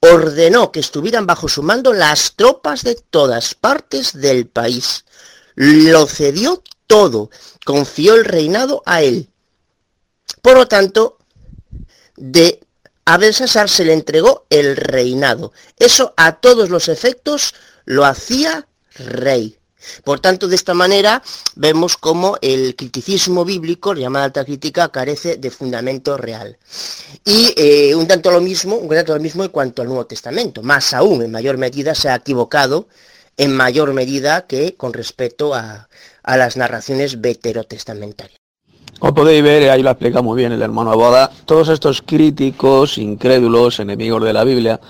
Ordenó 0.00 0.70
que 0.70 0.80
estuvieran 0.80 1.26
bajo 1.26 1.48
su 1.48 1.62
mando 1.62 1.94
las 1.94 2.34
tropas 2.36 2.82
de 2.82 2.94
todas 2.94 3.54
partes 3.54 4.12
del 4.12 4.46
país. 4.46 5.06
Lo 5.54 6.06
cedió 6.06 6.62
todo, 6.86 7.30
confió 7.64 8.14
el 8.14 8.26
reinado 8.26 8.82
a 8.84 9.00
él. 9.00 9.30
Por 10.42 10.58
lo 10.58 10.68
tanto, 10.68 11.16
de 12.16 12.60
a 13.06 13.16
Belsasar 13.16 13.70
se 13.70 13.84
le 13.84 13.94
entregó 13.94 14.46
el 14.50 14.76
reinado. 14.76 15.52
Eso 15.78 16.12
a 16.18 16.36
todos 16.36 16.68
los 16.68 16.88
efectos 16.88 17.54
lo 17.86 18.04
hacía 18.04 18.66
rey. 18.96 19.56
Por 20.02 20.20
tanto, 20.20 20.48
de 20.48 20.56
esta 20.56 20.74
manera 20.74 21.22
vemos 21.56 21.96
cómo 21.96 22.36
el 22.40 22.74
criticismo 22.74 23.44
bíblico, 23.44 23.94
llamada 23.94 24.26
alta 24.26 24.44
crítica, 24.44 24.88
carece 24.88 25.36
de 25.36 25.50
fundamento 25.50 26.16
real. 26.16 26.56
Y 27.24 27.52
eh, 27.56 27.94
un 27.94 28.06
tanto 28.06 28.30
lo 28.30 28.40
mismo, 28.40 28.76
un 28.76 28.88
tanto 28.88 29.14
lo 29.14 29.20
mismo 29.20 29.44
en 29.44 29.50
cuanto 29.50 29.82
al 29.82 29.88
Nuevo 29.88 30.06
Testamento. 30.06 30.62
Más 30.62 30.94
aún, 30.94 31.22
en 31.22 31.30
mayor 31.30 31.58
medida, 31.58 31.94
se 31.94 32.08
ha 32.08 32.16
equivocado 32.16 32.88
en 33.36 33.54
mayor 33.54 33.92
medida 33.92 34.46
que 34.46 34.74
con 34.74 34.92
respecto 34.92 35.54
a, 35.54 35.88
a 36.22 36.36
las 36.36 36.56
narraciones 36.56 37.20
veterotestamentarias. 37.20 38.38
Como 38.98 39.12
podéis 39.12 39.42
ver, 39.42 39.70
ahí 39.70 39.82
lo 39.82 39.90
explica 39.90 40.22
muy 40.22 40.38
bien 40.38 40.52
el 40.52 40.62
hermano 40.62 40.92
Aboda, 40.92 41.30
todos 41.46 41.68
estos 41.68 42.00
críticos, 42.00 42.96
incrédulos, 42.96 43.80
enemigos 43.80 44.22
de 44.22 44.32
la 44.32 44.44
Biblia, 44.44 44.80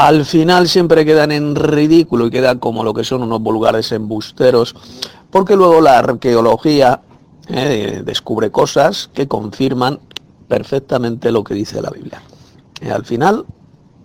al 0.00 0.24
final 0.24 0.66
siempre 0.66 1.04
quedan 1.04 1.30
en 1.30 1.54
ridículo 1.54 2.26
y 2.26 2.30
quedan 2.30 2.58
como 2.58 2.82
lo 2.84 2.94
que 2.94 3.04
son 3.04 3.22
unos 3.22 3.42
vulgares 3.42 3.92
embusteros, 3.92 4.74
porque 5.30 5.56
luego 5.56 5.82
la 5.82 5.98
arqueología 5.98 7.02
eh, 7.48 8.00
descubre 8.02 8.50
cosas 8.50 9.10
que 9.12 9.28
confirman 9.28 10.00
perfectamente 10.48 11.30
lo 11.30 11.44
que 11.44 11.52
dice 11.52 11.82
la 11.82 11.90
Biblia. 11.90 12.22
Y 12.80 12.88
al 12.88 13.04
final, 13.04 13.44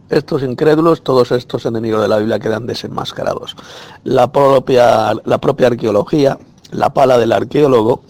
estos 0.10 0.44
incrédulos, 0.44 1.02
todos 1.02 1.32
estos 1.32 1.66
enemigos 1.66 2.02
de 2.02 2.10
la 2.10 2.18
Biblia 2.18 2.40
quedan 2.40 2.68
desenmascarados. 2.68 3.56
La 4.04 4.30
propia, 4.34 5.14
la 5.24 5.38
propia 5.38 5.68
arqueología, 5.68 6.38
la 6.72 6.94
pala 6.94 7.18
del 7.18 7.32
arqueólogo, 7.32 8.04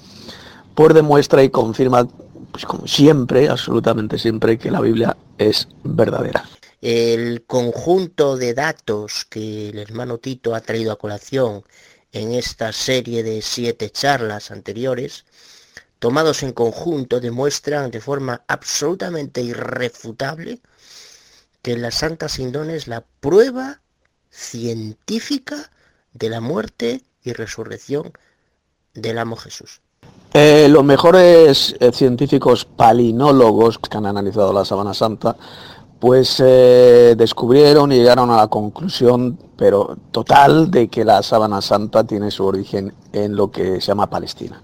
pues 0.74 0.91
demuestra 0.95 1.43
y 1.43 1.52
confirma, 1.52 2.08
pues 2.52 2.65
como 2.65 2.88
siempre, 2.88 3.48
absolutamente 3.48 4.17
siempre, 4.17 4.58
que 4.58 4.71
la 4.71 4.82
Biblia 4.82 5.15
es 5.38 5.67
verdadera. 5.84 6.45
El 6.81 7.43
conjunto 7.45 8.38
de 8.38 8.53
datos 8.53 9.25
que 9.25 9.69
el 9.69 9.79
hermano 9.79 10.17
Tito 10.17 10.55
ha 10.55 10.61
traído 10.61 10.91
a 10.91 10.97
colación 10.97 11.63
en 12.11 12.33
esta 12.33 12.71
serie 12.71 13.23
de 13.23 13.41
siete 13.41 13.89
charlas 13.89 14.51
anteriores, 14.51 15.25
tomados 15.99 16.43
en 16.43 16.53
conjunto, 16.53 17.19
demuestran 17.19 17.91
de 17.91 18.01
forma 18.01 18.43
absolutamente 18.47 19.41
irrefutable 19.41 20.59
que 21.61 21.75
la 21.77 21.91
Santa 21.91 22.29
Sindón 22.29 22.69
es 22.69 22.88
la 22.88 23.03
prueba 23.19 23.81
científica 24.29 25.71
de 26.13 26.29
la 26.29 26.39
muerte 26.39 27.01
y 27.23 27.33
resurrección 27.33 28.13
del 28.93 29.17
amo 29.17 29.35
Jesús. 29.35 29.81
Eh, 30.33 30.67
los 30.69 30.83
mejores 30.83 31.75
eh, 31.79 31.91
científicos 31.93 32.65
palinólogos 32.65 33.79
que 33.79 33.97
han 33.97 34.05
analizado 34.05 34.51
la 34.51 34.65
Sabana 34.65 34.93
Santa, 34.93 35.38
pues 36.06 36.39
eh, 36.39 37.15
descubrieron 37.18 37.91
y 37.91 37.96
llegaron 37.96 38.30
a 38.30 38.38
la 38.38 38.48
conclusión, 38.48 39.39
pero 39.58 39.98
total, 40.12 40.70
de 40.70 40.88
que 40.88 41.04
la 41.04 41.24
Sábana 41.24 41.63
Santa 41.63 42.04
tiene 42.04 42.30
su 42.30 42.46
origen 42.46 42.94
en 43.12 43.36
lo 43.36 43.50
que 43.50 43.82
se 43.82 43.88
llama 43.88 44.08
Palestina, 44.08 44.62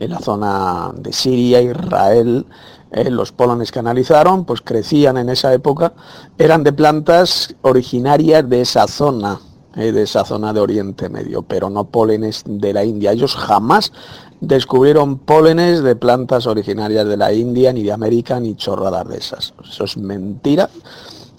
en 0.00 0.10
la 0.10 0.18
zona 0.18 0.90
de 0.96 1.12
Siria, 1.12 1.62
Israel. 1.62 2.44
los 2.90 3.30
polones 3.30 3.70
que 3.70 3.78
analizaron, 3.78 4.44
pues 4.44 4.62
crecían 4.62 5.16
en 5.16 5.28
esa 5.28 5.54
época, 5.54 5.92
eran 6.36 6.64
de 6.64 6.72
plantas 6.72 7.54
originarias 7.62 8.48
de 8.48 8.62
esa 8.62 8.88
zona, 8.88 9.38
de 9.76 10.02
esa 10.02 10.24
zona 10.24 10.52
de 10.52 10.58
Oriente 10.58 11.08
Medio, 11.08 11.42
pero 11.42 11.70
no 11.70 11.84
pólenes 11.84 12.42
de 12.44 12.72
la 12.72 12.82
India. 12.82 13.12
Ellos 13.12 13.36
jamás 13.36 13.92
descubrieron 14.40 15.18
pólenes 15.18 15.82
de 15.82 15.96
plantas 15.96 16.46
originarias 16.46 17.06
de 17.06 17.16
la 17.16 17.32
India, 17.32 17.72
ni 17.72 17.82
de 17.82 17.92
América, 17.92 18.40
ni 18.40 18.56
chorradas 18.56 19.08
de 19.08 19.18
esas. 19.18 19.54
Eso 19.68 19.84
es 19.84 19.96
mentira. 19.96 20.68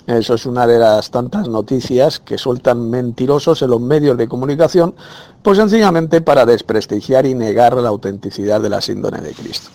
Eso 0.07 0.33
es 0.33 0.45
una 0.45 0.65
de 0.65 0.79
las 0.79 1.11
tantas 1.11 1.47
noticias 1.47 2.19
que 2.19 2.37
sueltan 2.37 2.89
mentirosos 2.89 3.61
en 3.61 3.69
los 3.69 3.79
medios 3.79 4.17
de 4.17 4.27
comunicación, 4.27 4.95
pues 5.41 5.57
sencillamente 5.57 6.21
para 6.21 6.45
desprestigiar 6.45 7.25
y 7.25 7.35
negar 7.35 7.77
la 7.77 7.89
autenticidad 7.89 8.61
de 8.61 8.69
la 8.69 8.81
síndrome 8.81 9.21
de 9.21 9.33
Cristo. 9.33 9.69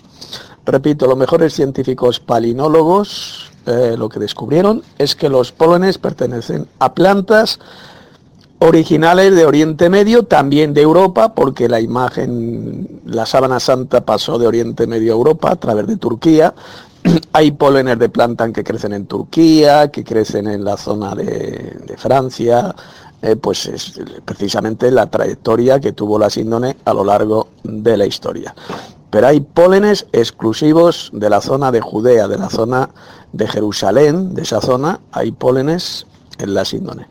Repito, 0.65 1.07
los 1.07 1.17
mejores 1.17 1.55
científicos 1.55 2.19
palinólogos 2.19 3.53
eh, 3.67 3.97
lo 3.97 4.09
que 4.09 4.21
descubrieron 4.21 4.83
es 4.99 5.17
que 5.17 5.29
los 5.29 5.53
pólenes 5.53 5.99
pertenecen 5.99 6.69
a 6.79 6.93
plantas 6.95 7.59
originales 8.59 9.35
de 9.35 9.45
Oriente 9.45 9.91
Medio, 9.91 10.25
también 10.25 10.73
de 10.75 10.83
Europa, 10.83 11.35
porque 11.35 11.69
la 11.69 11.81
imagen, 11.81 13.01
la 13.05 13.27
sábana 13.27 13.61
santa 13.61 14.05
pasó 14.05 14.39
de 14.39 14.47
Oriente 14.47 14.87
Medio 14.87 15.13
a 15.13 15.17
Europa 15.17 15.51
a 15.51 15.57
través 15.57 15.87
de 15.87 15.97
Turquía. 15.97 16.55
Hay 17.33 17.53
pólenes 17.53 17.99
de 17.99 18.09
plantas 18.09 18.53
que 18.53 18.65
crecen 18.65 18.93
en 18.93 19.07
Turquía, 19.07 19.91
que 19.91 20.05
crecen 20.05 20.47
en 20.49 20.65
la 20.65 20.77
zona 20.77 21.15
de, 21.15 21.95
Francia, 21.99 22.75
eh, 23.23 23.37
pues 23.37 23.67
es 23.67 24.01
precisamente 24.25 24.91
la 24.91 25.07
trayectoria 25.07 25.81
que 25.81 25.93
tuvo 25.93 26.19
la 26.19 26.31
síndone 26.31 26.77
a 26.85 26.95
lo 26.95 27.05
largo 27.05 27.49
de 27.63 27.97
la 27.97 28.07
historia. 28.07 28.55
Pero 29.11 29.29
hay 29.29 29.41
pólenes 29.41 30.07
exclusivos 30.13 31.11
de 31.13 31.31
la 31.31 31.41
zona 31.41 31.71
de 31.71 31.81
Judea, 31.81 32.29
de 32.29 32.39
la 32.39 32.51
zona 32.51 32.91
de 33.33 33.47
Jerusalén, 33.47 34.35
de 34.35 34.43
esa 34.43 34.61
zona, 34.61 35.01
hay 35.13 35.31
pólenes 35.31 36.07
en 36.39 36.55
la 36.55 36.65
síndone. 36.65 37.07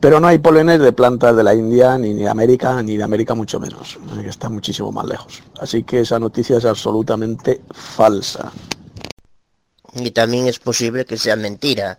Pero 0.00 0.18
no 0.18 0.28
hay 0.28 0.38
polenes 0.38 0.80
de 0.80 0.92
plantas 0.92 1.36
de 1.36 1.44
la 1.44 1.54
India, 1.54 1.98
ni 1.98 2.14
de 2.14 2.26
América, 2.26 2.82
ni 2.82 2.96
de 2.96 3.04
América 3.04 3.34
mucho 3.34 3.60
menos, 3.60 3.98
está 4.24 4.48
muchísimo 4.48 4.90
más 4.90 5.04
lejos. 5.04 5.42
Así 5.60 5.82
que 5.82 6.00
esa 6.00 6.18
noticia 6.18 6.56
es 6.56 6.64
absolutamente 6.64 7.60
falsa. 7.70 8.50
Y 9.94 10.10
también 10.12 10.46
es 10.46 10.58
posible 10.58 11.04
que 11.04 11.18
sea 11.18 11.36
mentira. 11.36 11.98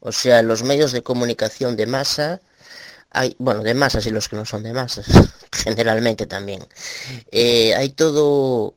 O 0.00 0.12
sea, 0.12 0.42
los 0.42 0.62
medios 0.62 0.92
de 0.92 1.02
comunicación 1.02 1.76
de 1.76 1.86
masa, 1.86 2.42
hay, 3.10 3.36
bueno, 3.38 3.62
de 3.62 3.72
masas 3.72 4.04
y 4.06 4.10
los 4.10 4.28
que 4.28 4.36
no 4.36 4.44
son 4.44 4.62
de 4.62 4.74
masas, 4.74 5.06
generalmente 5.52 6.26
también. 6.26 6.62
Eh, 7.30 7.74
hay 7.74 7.88
todo, 7.90 8.74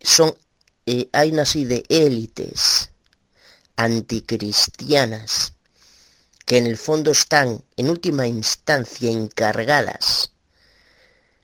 son, 0.00 0.34
eh, 0.86 1.10
hay 1.12 1.30
una 1.30 1.42
así 1.42 1.66
de 1.66 1.84
élites 1.90 2.90
anticristianas 3.76 5.52
que 6.52 6.58
en 6.58 6.66
el 6.66 6.76
fondo 6.76 7.12
están 7.12 7.64
en 7.78 7.88
última 7.88 8.26
instancia 8.26 9.10
encargadas 9.10 10.32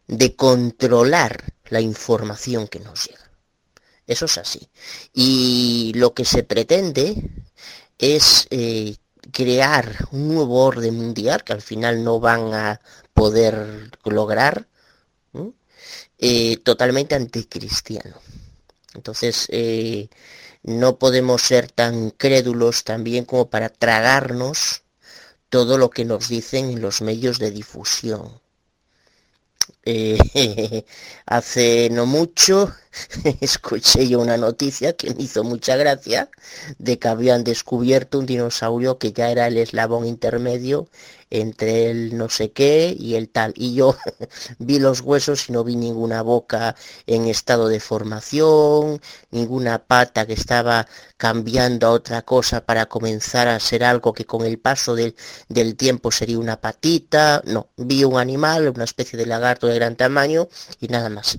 de 0.06 0.36
controlar 0.36 1.54
la 1.70 1.80
información 1.80 2.68
que 2.68 2.80
nos 2.80 3.06
llega. 3.06 3.30
Eso 4.06 4.26
es 4.26 4.36
así. 4.36 4.68
Y 5.14 5.92
lo 5.94 6.12
que 6.12 6.26
se 6.26 6.42
pretende 6.42 7.30
es 7.96 8.48
eh, 8.50 8.96
crear 9.32 10.08
un 10.10 10.28
nuevo 10.28 10.62
orden 10.62 10.96
mundial 10.96 11.42
que 11.42 11.54
al 11.54 11.62
final 11.62 12.04
no 12.04 12.20
van 12.20 12.52
a 12.52 12.78
poder 13.14 13.90
lograr, 14.04 14.68
eh, 16.18 16.58
totalmente 16.58 17.14
anticristiano. 17.14 18.20
Entonces, 18.92 19.46
eh, 19.52 20.10
no 20.64 20.98
podemos 20.98 21.40
ser 21.40 21.70
tan 21.70 22.10
crédulos 22.10 22.84
también 22.84 23.24
como 23.24 23.48
para 23.48 23.70
tragarnos 23.70 24.82
todo 25.50 25.78
lo 25.78 25.90
que 25.90 26.04
nos 26.04 26.28
dicen 26.28 26.70
en 26.70 26.80
los 26.82 27.02
medios 27.02 27.38
de 27.38 27.50
difusión. 27.50 28.40
Eh, 29.84 30.18
hace 31.26 31.88
no 31.90 32.04
mucho 32.06 32.74
escuché 33.40 34.08
yo 34.08 34.20
una 34.20 34.36
noticia 34.36 34.94
que 34.94 35.14
me 35.14 35.22
hizo 35.22 35.44
mucha 35.44 35.76
gracia 35.76 36.30
de 36.78 36.98
que 36.98 37.08
habían 37.08 37.44
descubierto 37.44 38.18
un 38.18 38.26
dinosaurio 38.26 38.98
que 38.98 39.12
ya 39.12 39.30
era 39.30 39.46
el 39.46 39.56
eslabón 39.56 40.06
intermedio 40.06 40.88
entre 41.30 41.90
el 41.90 42.16
no 42.16 42.28
sé 42.28 42.52
qué 42.52 42.94
y 42.98 43.14
el 43.14 43.28
tal. 43.28 43.52
Y 43.56 43.74
yo 43.74 43.96
vi 44.58 44.78
los 44.78 45.00
huesos 45.00 45.48
y 45.48 45.52
no 45.52 45.64
vi 45.64 45.76
ninguna 45.76 46.22
boca 46.22 46.74
en 47.06 47.26
estado 47.26 47.68
de 47.68 47.80
formación, 47.80 49.00
ninguna 49.30 49.78
pata 49.86 50.26
que 50.26 50.32
estaba 50.34 50.86
cambiando 51.16 51.86
a 51.86 51.90
otra 51.90 52.22
cosa 52.22 52.64
para 52.64 52.86
comenzar 52.86 53.48
a 53.48 53.60
ser 53.60 53.84
algo 53.84 54.12
que 54.12 54.24
con 54.24 54.44
el 54.44 54.58
paso 54.58 54.94
del, 54.94 55.14
del 55.48 55.76
tiempo 55.76 56.10
sería 56.10 56.38
una 56.38 56.60
patita. 56.60 57.42
No, 57.44 57.68
vi 57.76 58.04
un 58.04 58.18
animal, 58.18 58.68
una 58.68 58.84
especie 58.84 59.18
de 59.18 59.26
lagarto 59.26 59.66
de 59.66 59.74
gran 59.74 59.96
tamaño 59.96 60.48
y 60.80 60.88
nada 60.88 61.08
más. 61.08 61.36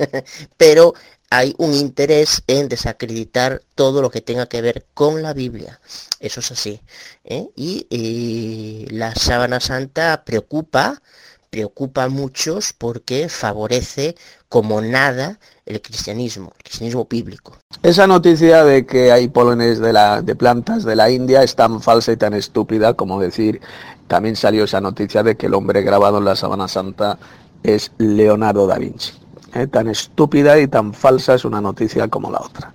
Pero 0.56 0.94
hay 1.32 1.54
un 1.56 1.72
interés 1.72 2.42
en 2.46 2.68
desacreditar 2.68 3.62
todo 3.74 4.02
lo 4.02 4.10
que 4.10 4.20
tenga 4.20 4.46
que 4.46 4.60
ver 4.60 4.84
con 4.92 5.22
la 5.22 5.32
Biblia. 5.32 5.80
Eso 6.20 6.40
es 6.40 6.52
así. 6.52 6.82
¿eh? 7.24 7.48
Y, 7.56 8.86
la 8.90 9.14
sábana 9.14 9.58
santa 9.58 10.24
preocupa, 10.26 11.00
preocupa 11.48 12.04
a 12.04 12.08
muchos 12.10 12.74
porque 12.74 13.30
favorece 13.30 14.14
como 14.50 14.82
nada 14.82 15.38
el 15.64 15.80
cristianismo, 15.80 16.52
el 16.58 16.64
cristianismo 16.64 17.06
bíblico. 17.08 17.56
Esa 17.82 18.06
noticia 18.06 18.62
de 18.64 18.84
que 18.84 19.10
hay 19.10 19.28
pólenes 19.28 19.78
de, 19.78 19.94
de 20.22 20.36
plantas 20.36 20.84
de 20.84 20.96
la 20.96 21.10
India 21.10 21.42
es 21.42 21.56
tan 21.56 21.80
falsa 21.80 22.12
y 22.12 22.18
tan 22.18 22.34
estúpida 22.34 22.92
como 22.92 23.18
decir, 23.18 23.62
también 24.06 24.36
salió 24.36 24.64
esa 24.64 24.82
noticia 24.82 25.22
de 25.22 25.38
que 25.38 25.46
el 25.46 25.54
hombre 25.54 25.80
grabado 25.80 26.18
en 26.18 26.26
la 26.26 26.36
sábana 26.36 26.68
santa 26.68 27.18
es 27.62 27.90
Leonardo 27.96 28.66
da 28.66 28.76
Vinci. 28.76 29.21
¿Eh? 29.54 29.66
tan 29.66 29.88
estúpida 29.88 30.58
y 30.58 30.68
tan 30.68 30.94
falsa 30.94 31.34
es 31.34 31.44
una 31.44 31.60
noticia 31.60 32.08
como 32.08 32.30
la 32.30 32.40
otra. 32.40 32.72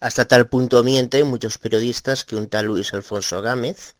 Hasta 0.00 0.26
tal 0.26 0.48
punto 0.48 0.82
mienten 0.84 1.26
muchos 1.26 1.58
periodistas 1.58 2.24
que 2.24 2.36
un 2.36 2.48
tal 2.48 2.66
Luis 2.66 2.92
Alfonso 2.92 3.40
Gámez, 3.42 3.96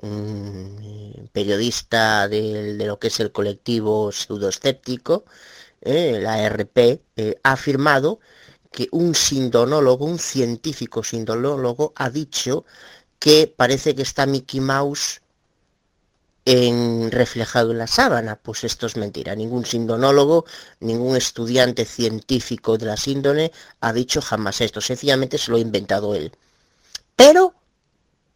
un 0.00 1.28
periodista 1.32 2.28
de, 2.28 2.74
lo 2.86 2.98
que 2.98 3.08
es 3.08 3.20
el 3.20 3.32
colectivo 3.32 4.12
pseudoescéptico, 4.12 5.24
eh, 5.80 6.18
la 6.20 6.48
RP, 6.48 7.02
eh, 7.16 7.36
ha 7.42 7.52
afirmado 7.52 8.20
que 8.70 8.88
un 8.92 9.14
sindonólogo, 9.14 10.04
un 10.04 10.18
científico 10.18 11.02
sindonólogo, 11.02 11.92
ha 11.96 12.10
dicho 12.10 12.64
que 13.18 13.52
parece 13.54 13.94
que 13.94 14.02
está 14.02 14.26
Mickey 14.26 14.60
Mouse 14.60 15.22
en, 16.44 17.10
reflejado 17.10 17.72
en 17.72 17.78
la 17.78 17.86
sábana. 17.86 18.36
Pues 18.36 18.64
esto 18.64 18.86
es 18.86 18.96
mentira. 18.96 19.34
Ningún 19.34 19.66
sindonólogo, 19.66 20.44
ningún 20.80 21.16
estudiante 21.16 21.84
científico 21.84 22.78
de 22.78 22.86
la 22.86 22.96
síndone 22.96 23.52
ha 23.80 23.92
dicho 23.92 24.20
jamás 24.20 24.60
esto. 24.60 24.80
Sencillamente 24.80 25.38
se 25.38 25.50
lo 25.50 25.56
ha 25.56 25.60
inventado 25.60 26.14
él. 26.14 26.32
Pero 27.16 27.54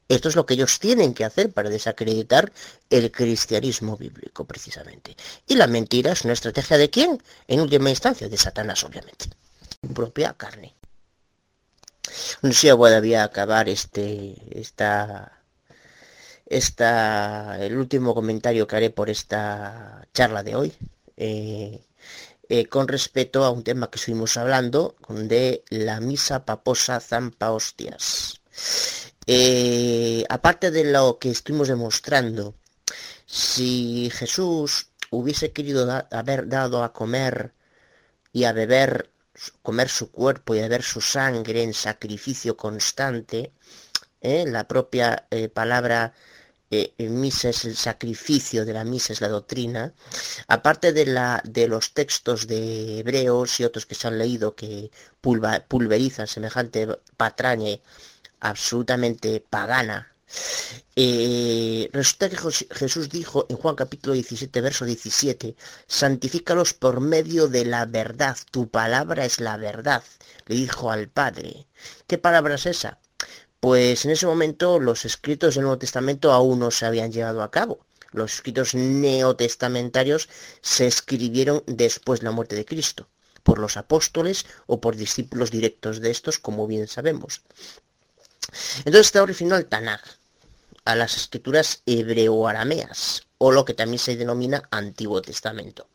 esto 0.09 0.29
es 0.29 0.37
lo 0.37 0.47
que 0.47 0.55
ellos 0.55 0.79
tienen 0.79 1.15
que 1.15 1.25
hacer 1.25 1.53
para 1.53 1.71
desacreditar 1.71 2.53
el 2.91 3.11
cristianismo 3.11 3.97
bíblico, 3.97 4.45
precisamente. 4.45 5.17
Y 5.47 5.57
la 5.57 5.67
mentira 5.67 6.13
es 6.13 6.25
una 6.25 6.35
estrategia 6.35 6.79
de 6.79 6.91
quién? 6.91 7.23
En 7.49 7.61
última 7.61 7.91
instancia, 7.91 8.29
de 8.29 8.37
Satanás, 8.37 8.85
obviamente. 8.85 9.27
Propia 9.95 10.33
carne. 10.35 10.75
No 12.43 12.53
sé 12.53 12.59
si 12.59 12.71
voy 12.71 13.15
a 13.15 13.25
acabar 13.25 13.69
este, 13.69 14.37
esta 14.59 15.36
esta, 16.47 17.59
el 17.61 17.77
último 17.77 18.15
comentario 18.15 18.67
que 18.67 18.77
haré 18.77 18.91
por 18.91 19.11
esta 19.11 20.07
charla 20.15 20.43
de 20.43 20.57
hoy, 20.57 20.73
eh, 21.17 21.83
eh, 22.49 22.67
con 22.67 22.87
respecto 22.89 23.45
a 23.45 23.51
un 23.51 23.65
tema 23.65 23.91
que 23.91 23.99
estuvimos 23.99 24.37
hablando, 24.37 24.97
de 25.09 25.65
la 25.71 26.01
misa 26.01 26.45
paposa 26.45 27.01
zampa 27.01 27.51
hostias. 27.51 28.41
Eh, 29.27 30.25
aparte 30.29 30.71
de 30.71 30.85
lo 30.85 31.19
que 31.19 31.31
estuvimos 31.31 31.69
demostrando, 31.69 32.55
si 33.27 34.11
Jesús 34.15 34.91
hubiese 35.11 35.53
querido 35.53 36.07
haber 36.13 36.49
dado 36.49 36.85
a 36.85 36.93
comer 36.93 37.53
y 38.33 38.45
a 38.45 38.53
beber, 38.53 39.11
comer 39.63 39.89
su 39.89 40.13
cuerpo 40.13 40.55
y 40.55 40.61
a 40.61 40.63
beber 40.63 40.83
su 40.85 41.01
sangre 41.01 41.63
en 41.65 41.75
sacrificio 41.75 42.57
constante, 42.57 43.53
la 44.23 44.67
propia 44.67 45.29
palabra 45.55 46.13
eh, 46.71 46.93
misa 46.99 47.51
es 47.51 47.65
el 47.65 47.77
sacrificio 47.77 48.65
de 48.65 48.73
la 48.73 48.85
misa, 48.85 49.13
es 49.13 49.21
la 49.21 49.29
doctrina, 49.29 49.95
aparte 50.49 50.93
de, 50.93 51.07
la, 51.07 51.43
de 51.45 51.69
los 51.69 51.93
textos 51.93 52.47
de 52.47 53.01
hebreos 53.01 53.61
y 53.61 53.65
otros 53.65 53.87
que 53.87 53.95
se 53.95 54.09
han 54.09 54.19
leído 54.19 54.55
que 54.55 54.91
pulverizan 55.21 56.27
semejante 56.27 56.89
patraña 57.17 57.79
absolutamente 58.41 59.41
pagana, 59.41 60.17
eh, 60.97 61.89
resulta 61.93 62.29
que 62.29 62.37
Jesús 62.37 63.09
dijo 63.11 63.47
en 63.49 63.57
Juan 63.57 63.77
capítulo 63.77 64.15
17, 64.15 64.61
verso 64.61 64.85
17, 64.85 65.55
santifícalos 65.87 66.75
por 66.75 67.01
medio 67.01 67.49
de 67.49 67.65
la 67.65 67.87
verdad, 67.87 68.37
tu 68.51 68.69
palabra 68.69 69.25
es 69.25 69.41
la 69.41 69.57
verdad, 69.57 70.03
le 70.47 70.57
dijo 70.57 70.91
al 70.91 71.09
Padre. 71.09 71.67
¿Qué 72.07 72.19
palabra 72.19 72.57
es 72.57 72.67
esa? 72.67 72.99
Pues 73.61 74.05
en 74.05 74.11
ese 74.11 74.27
momento 74.27 74.79
los 74.79 75.05
escritos 75.05 75.55
del 75.55 75.65
Nuevo 75.65 75.79
Testamento 75.79 76.33
aún 76.33 76.59
no 76.59 76.71
se 76.71 76.87
habían 76.87 77.13
llevado 77.13 77.43
a 77.43 77.51
cabo. 77.51 77.87
Los 78.13 78.35
escritos 78.35 78.75
neotestamentarios 78.75 80.29
se 80.61 80.87
escribieron 80.87 81.63
después 81.67 82.21
de 82.21 82.25
la 82.25 82.31
muerte 82.31 82.57
de 82.57 82.65
Cristo, 82.65 83.09
por 83.43 83.59
los 83.59 83.77
apóstoles 83.77 84.47
o 84.67 84.81
por 84.81 84.97
discípulos 84.97 85.51
directos 85.51 86.01
de 86.01 86.11
estos, 86.11 86.39
como 86.39 86.67
bien 86.67 86.87
sabemos. 86.87 87.43
Entonces 88.79 89.07
está 89.07 89.23
originó 89.23 89.57
al 89.57 89.67
Tanaj, 89.67 90.03
a 90.85 90.95
las 90.95 91.17
escrituras 91.17 91.83
hebreo-arameas, 91.87 93.27
o 93.39 93.51
lo 93.53 93.65
que 93.65 93.75
también 93.75 93.99
se 93.99 94.17
denomina 94.17 94.63
Antiguo 94.71 95.21
Testamento. 95.21 95.89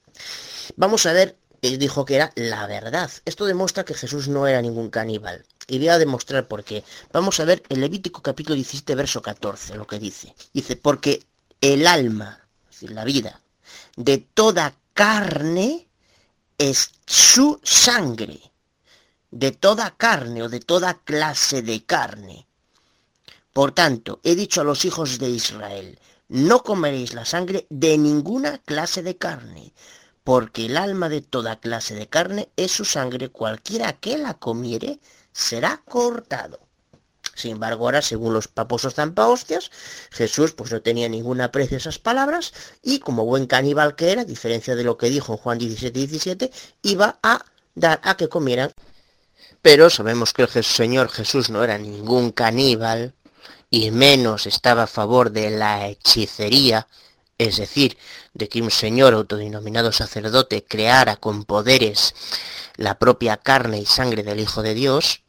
Vamos 0.76 1.06
a 1.06 1.14
ver 1.14 1.38
él 1.62 1.78
dijo 1.78 2.06
que 2.06 2.16
era 2.16 2.32
la 2.36 2.66
verdad. 2.66 3.12
Esto 3.26 3.46
demuestra 3.46 3.86
que 3.86 3.94
Jesús 3.94 4.28
no 4.28 4.48
era 4.48 4.62
ningún 4.62 4.90
caníbal. 4.90 5.46
Y 5.68 5.78
voy 5.78 5.90
a 5.90 5.98
demostrar 5.98 6.48
por 6.48 6.64
qué. 6.64 6.84
Vamos 7.12 7.40
a 7.40 7.46
ver 7.46 7.64
el 7.70 7.82
Levítico 7.82 8.22
capítulo 8.22 8.56
17, 8.56 8.96
verso 8.96 9.22
14, 9.22 9.76
lo 9.76 9.88
que 9.88 10.00
dice. 10.00 10.36
Dice, 10.54 10.76
porque 10.76 11.24
el 11.60 11.88
alma, 11.88 12.40
es 12.66 12.76
decir, 12.76 12.92
la 12.92 13.06
vida, 13.06 13.42
de 13.96 14.18
toda 14.18 14.76
carne 14.94 15.88
es 16.58 16.92
su 17.06 17.60
sangre. 17.64 18.40
De 19.30 19.52
toda 19.52 19.92
carne 19.92 20.44
o 20.44 20.50
de 20.50 20.60
toda 20.60 20.96
clase 20.96 21.62
de 21.62 21.84
carne. 21.86 22.48
Por 23.54 23.72
tanto, 23.72 24.20
he 24.24 24.36
dicho 24.36 24.62
a 24.62 24.66
los 24.66 24.84
hijos 24.86 25.20
de 25.20 25.30
Israel, 25.30 26.00
no 26.28 26.64
comeréis 26.64 27.14
la 27.14 27.26
sangre 27.26 27.66
de 27.70 27.98
ninguna 27.98 28.58
clase 28.60 29.04
de 29.04 29.18
carne 29.18 29.74
porque 30.24 30.68
el 30.68 30.78
alma 30.78 31.10
de 31.10 31.22
toda 31.22 31.60
clase 31.60 31.96
de 31.96 32.08
carne 32.08 32.50
es 32.56 32.72
su 32.72 32.86
sangre, 32.86 33.30
cualquiera 33.30 33.94
que 33.94 34.18
la 34.18 34.36
comiere 34.36 35.00
será 35.32 35.82
cortado. 35.86 36.60
Sin 37.36 37.54
embargo, 37.54 37.86
ahora, 37.86 38.02
según 38.02 38.34
los 38.34 38.48
paposos 38.48 38.96
zampahostias, 38.96 39.72
Jesús 40.12 40.52
pues 40.52 40.72
no 40.72 40.82
tenía 40.82 41.08
ninguna 41.10 41.46
aprecio 41.46 41.78
a 41.78 41.80
esas 41.80 41.98
palabras 41.98 42.54
y 42.84 43.00
como 43.00 43.26
buen 43.26 43.48
caníbal 43.48 43.96
que 43.96 44.12
era, 44.12 44.22
a 44.22 44.26
diferencia 44.26 44.76
de 44.76 44.84
lo 44.84 44.98
que 44.98 45.10
dijo 45.10 45.34
en 45.34 45.38
Juan 45.40 45.58
17, 45.58 46.00
17, 46.00 46.52
iba 46.84 47.20
a 47.24 47.46
dar 47.74 48.00
a 48.04 48.18
que 48.18 48.28
comieran. 48.28 48.72
Pero 49.62 49.90
sabemos 49.90 50.34
que 50.34 50.44
el 50.44 50.64
Señor 50.64 51.10
Jesús 51.10 51.50
no 51.50 51.64
era 51.64 51.78
ningún 51.78 52.32
caníbal 52.32 53.14
y 53.70 53.90
menos 53.92 54.46
estaba 54.46 54.84
a 54.84 54.88
favor 54.88 55.32
de 55.32 55.50
la 55.52 55.88
hechicería, 55.88 56.88
es 57.38 57.58
decir, 57.58 57.98
de 58.34 58.50
que 58.50 58.62
un 58.62 58.70
señor 58.70 59.14
autodenominado 59.14 59.92
sacerdote 59.92 60.64
creara 60.64 61.16
con 61.16 61.46
poderes 61.46 62.14
la 62.82 63.00
propia 63.00 63.38
carne 63.38 63.80
y 63.80 63.86
sangre 63.86 64.24
del 64.24 64.40
Hijo 64.40 64.62
de 64.62 64.74
Dios 64.74 65.24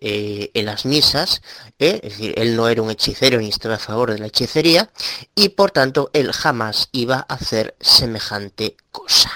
eh, 0.00 0.50
en 0.54 0.66
las 0.66 0.84
misas, 0.84 1.42
eh, 1.78 2.00
es 2.02 2.18
decir, 2.18 2.34
él 2.36 2.56
no 2.56 2.68
era 2.68 2.82
un 2.82 2.90
hechicero 2.90 3.38
ni 3.38 3.48
estaba 3.48 3.76
a 3.76 3.78
favor 3.78 4.12
de 4.12 4.18
la 4.18 4.26
hechicería, 4.26 4.90
y 5.34 5.50
por 5.50 5.70
tanto 5.70 6.10
él 6.12 6.32
jamás 6.32 6.88
iba 6.92 7.24
a 7.28 7.34
hacer 7.34 7.74
semejante 7.80 8.76
cosa. 8.92 9.30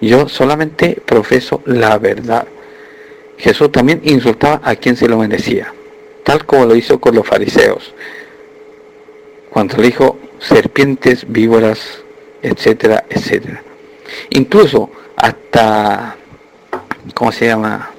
Yo 0.00 0.28
solamente 0.28 1.00
profeso 1.06 1.62
la 1.64 1.96
verdad. 1.98 2.46
Jesús 3.38 3.72
también 3.72 4.02
insultaba 4.04 4.60
a 4.62 4.76
quien 4.76 4.96
se 4.96 5.08
lo 5.08 5.16
merecía, 5.16 5.72
tal 6.24 6.44
como 6.44 6.66
lo 6.66 6.76
hizo 6.76 7.00
con 7.00 7.14
los 7.14 7.26
fariseos, 7.26 7.94
cuando 9.50 9.76
le 9.78 9.84
dijo 9.84 10.18
serpientes, 10.38 11.24
víboras, 11.26 11.78
etcétera, 12.42 13.04
etcétera. 13.08 13.62
Incluso 14.30 14.90
hasta, 15.16 16.16
¿cómo 17.14 17.32
se 17.32 17.46
llama? 17.46 17.90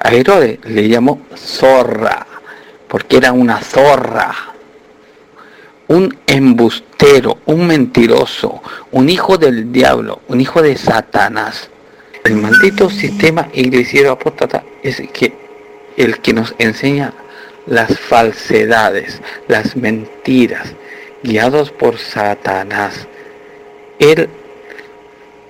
A 0.00 0.12
Herodes 0.12 0.58
le 0.64 0.88
llamó 0.88 1.20
zorra, 1.36 2.26
porque 2.88 3.18
era 3.18 3.32
una 3.32 3.60
zorra, 3.60 4.34
un 5.88 6.18
embustero, 6.26 7.38
un 7.46 7.66
mentiroso, 7.66 8.62
un 8.92 9.08
hijo 9.08 9.38
del 9.38 9.72
diablo, 9.72 10.20
un 10.28 10.40
hijo 10.40 10.62
de 10.62 10.76
Satanás. 10.76 11.70
El 12.24 12.36
maldito 12.36 12.90
sistema 12.90 13.48
iglesiero 13.54 14.12
apóstata 14.12 14.64
es 14.82 15.02
que 15.12 15.32
el 15.96 16.18
que 16.20 16.32
nos 16.32 16.54
enseña 16.58 17.12
las 17.66 17.98
falsedades, 17.98 19.20
las 19.46 19.76
mentiras, 19.76 20.74
guiados 21.22 21.70
por 21.70 21.98
Satanás, 21.98 23.06
el 23.98 24.28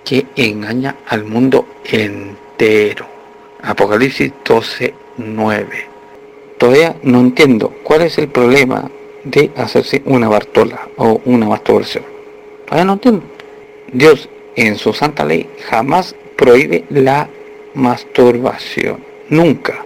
que 0.09 0.25
engaña 0.37 0.97
al 1.07 1.25
mundo 1.25 1.66
entero. 1.85 3.05
Apocalipsis 3.61 4.33
12, 4.42 4.94
9. 5.18 5.87
Todavía 6.57 6.97
no 7.03 7.21
entiendo 7.21 7.75
cuál 7.83 8.01
es 8.03 8.16
el 8.16 8.29
problema 8.29 8.90
de 9.25 9.51
hacerse 9.55 10.01
una 10.07 10.31
bartola 10.31 10.88
o 10.97 11.21
una 11.27 11.47
masturbación. 11.47 12.05
Todavía 12.64 12.87
no 12.87 12.94
entiendo. 12.94 13.23
Dios 13.92 14.31
en 14.57 14.77
su 14.77 14.94
santa 14.94 15.27
ley 15.27 15.47
jamás 15.68 16.16
prohíbe 16.37 16.85
la 16.88 17.29
masturbación. 17.75 19.05
Nunca, 19.29 19.85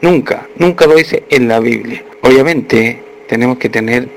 nunca, 0.00 0.48
nunca 0.56 0.86
lo 0.86 0.96
dice 0.96 1.22
en 1.30 1.46
la 1.46 1.60
Biblia. 1.60 2.04
Obviamente 2.22 3.00
tenemos 3.28 3.56
que 3.58 3.68
tener 3.68 4.08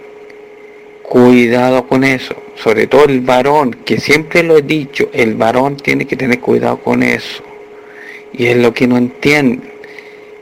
cuidado 1.04 1.88
con 1.88 2.04
eso. 2.04 2.43
Sobre 2.56 2.88
todo 2.88 3.06
el 3.06 3.22
varón, 3.22 3.74
que 3.86 4.00
siempre 4.00 4.44
lo 4.44 4.58
he 4.58 4.62
dicho, 4.62 5.10
el 5.14 5.36
varón 5.36 5.78
tiene 5.78 6.06
que 6.06 6.16
tener 6.16 6.40
cuidado 6.40 6.78
con 6.78 7.04
eso. 7.04 7.44
Y 8.32 8.48
es 8.48 8.58
lo 8.58 8.74
que 8.74 8.88
no 8.88 8.98
entiende. 8.98 9.74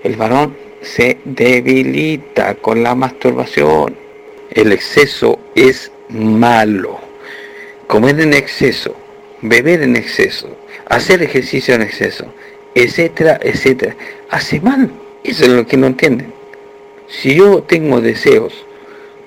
El 0.03 0.15
varón 0.15 0.55
se 0.81 1.17
debilita 1.23 2.55
con 2.55 2.83
la 2.83 2.95
masturbación. 2.95 3.95
El 4.49 4.71
exceso 4.71 5.39
es 5.55 5.91
malo. 6.09 6.99
Comer 7.87 8.19
en 8.19 8.33
exceso, 8.33 8.95
beber 9.41 9.81
en 9.81 9.95
exceso, 9.95 10.49
hacer 10.87 11.21
ejercicio 11.23 11.75
en 11.75 11.81
exceso, 11.81 12.25
etcétera, 12.75 13.39
etcétera, 13.41 13.95
hace 14.29 14.59
mal. 14.59 14.91
Eso 15.23 15.43
es 15.43 15.49
lo 15.49 15.67
que 15.67 15.77
no 15.77 15.87
entienden. 15.87 16.33
Si 17.07 17.35
yo 17.35 17.61
tengo 17.63 18.01
deseos, 18.01 18.65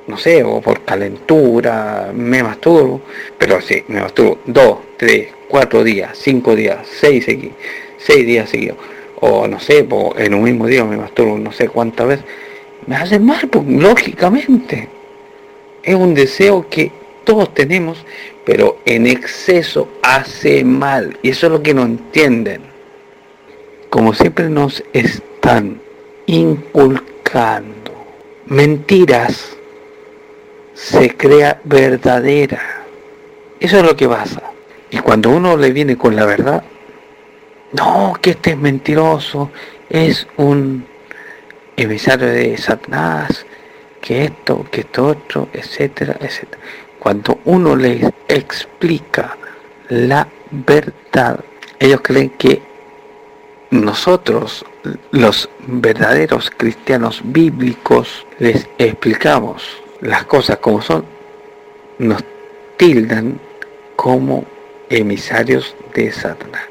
no 0.07 0.17
sé, 0.19 0.43
o 0.43 0.61
por 0.61 0.85
calentura, 0.85 2.11
me 2.15 2.43
masturbo, 2.43 3.01
pero 3.39 3.61
sí, 3.61 3.85
me 3.89 4.01
masturbo 4.01 4.39
dos, 4.47 4.79
tres, 4.97 5.29
cuatro 5.49 5.83
días, 5.83 6.11
cinco 6.15 6.55
días, 6.55 6.87
seis, 6.87 7.27
seis 7.99 8.27
días 8.27 8.51
seguidos, 8.51 8.79
o 9.21 9.47
no 9.49 9.59
sé, 9.61 9.87
en 10.19 10.35
un 10.35 10.43
mismo 10.43 10.67
día 10.67 10.85
me 10.85 10.97
masturbo 10.97 11.39
no 11.39 11.53
sé 11.53 11.69
cuántas 11.69 12.07
veces, 12.07 12.25
me 12.87 12.97
hace 12.97 13.19
mal, 13.19 13.49
lógicamente. 13.67 14.89
Es 15.83 15.95
un 15.95 16.15
deseo 16.15 16.69
que 16.69 16.91
todos 17.25 17.53
tenemos, 17.55 18.05
pero 18.45 18.79
en 18.85 19.07
exceso 19.07 19.89
hace 20.03 20.65
mal. 20.65 21.19
Y 21.23 21.31
eso 21.31 21.47
es 21.47 21.53
lo 21.53 21.63
que 21.63 21.75
no 21.75 21.83
entienden. 21.83 22.63
Como 23.91 24.13
siempre 24.13 24.49
nos 24.49 24.83
están 24.93 25.81
inculcando 26.27 27.85
mentiras, 28.47 29.54
se 30.75 31.17
crea 31.17 31.61
verdadera. 31.65 32.85
Eso 33.61 33.79
es 33.79 33.83
lo 33.85 33.97
que 33.97 34.09
pasa. 34.09 34.43
Y 34.91 34.99
cuando 34.99 35.31
uno 35.31 35.57
le 35.57 35.73
viene 35.73 35.97
con 35.97 36.15
la 36.15 36.27
verdad, 36.27 36.63
no, 37.73 38.15
que 38.21 38.31
este 38.31 38.51
es 38.51 38.59
mentiroso, 38.59 39.51
es 39.89 40.27
un 40.37 40.87
emisario 41.77 42.29
de 42.29 42.57
Satanás, 42.57 43.47
que 44.01 44.25
esto, 44.25 44.67
que 44.71 44.81
esto 44.83 45.07
otro, 45.07 45.49
etcétera, 45.53 46.17
etcétera. 46.21 46.63
Cuando 46.99 47.41
uno 47.45 47.75
les 47.75 48.11
explica 48.29 49.37
la 49.89 50.29
verdad, 50.51 51.41
ellos 51.79 52.01
creen 52.03 52.31
que 52.31 52.63
nosotros, 53.71 54.65
los 55.11 55.49
verdaderos 55.67 56.51
cristianos 56.57 57.21
bíblicos, 57.25 58.27
les 58.39 58.69
explicamos 58.79 59.84
las 60.05 60.25
cosas 60.25 60.59
como 60.59 60.83
son, 60.83 61.05
nos 61.99 62.23
tildan 62.77 63.41
como 63.97 64.45
emisarios 64.91 65.75
de 65.95 66.13
Satanás. 66.13 66.63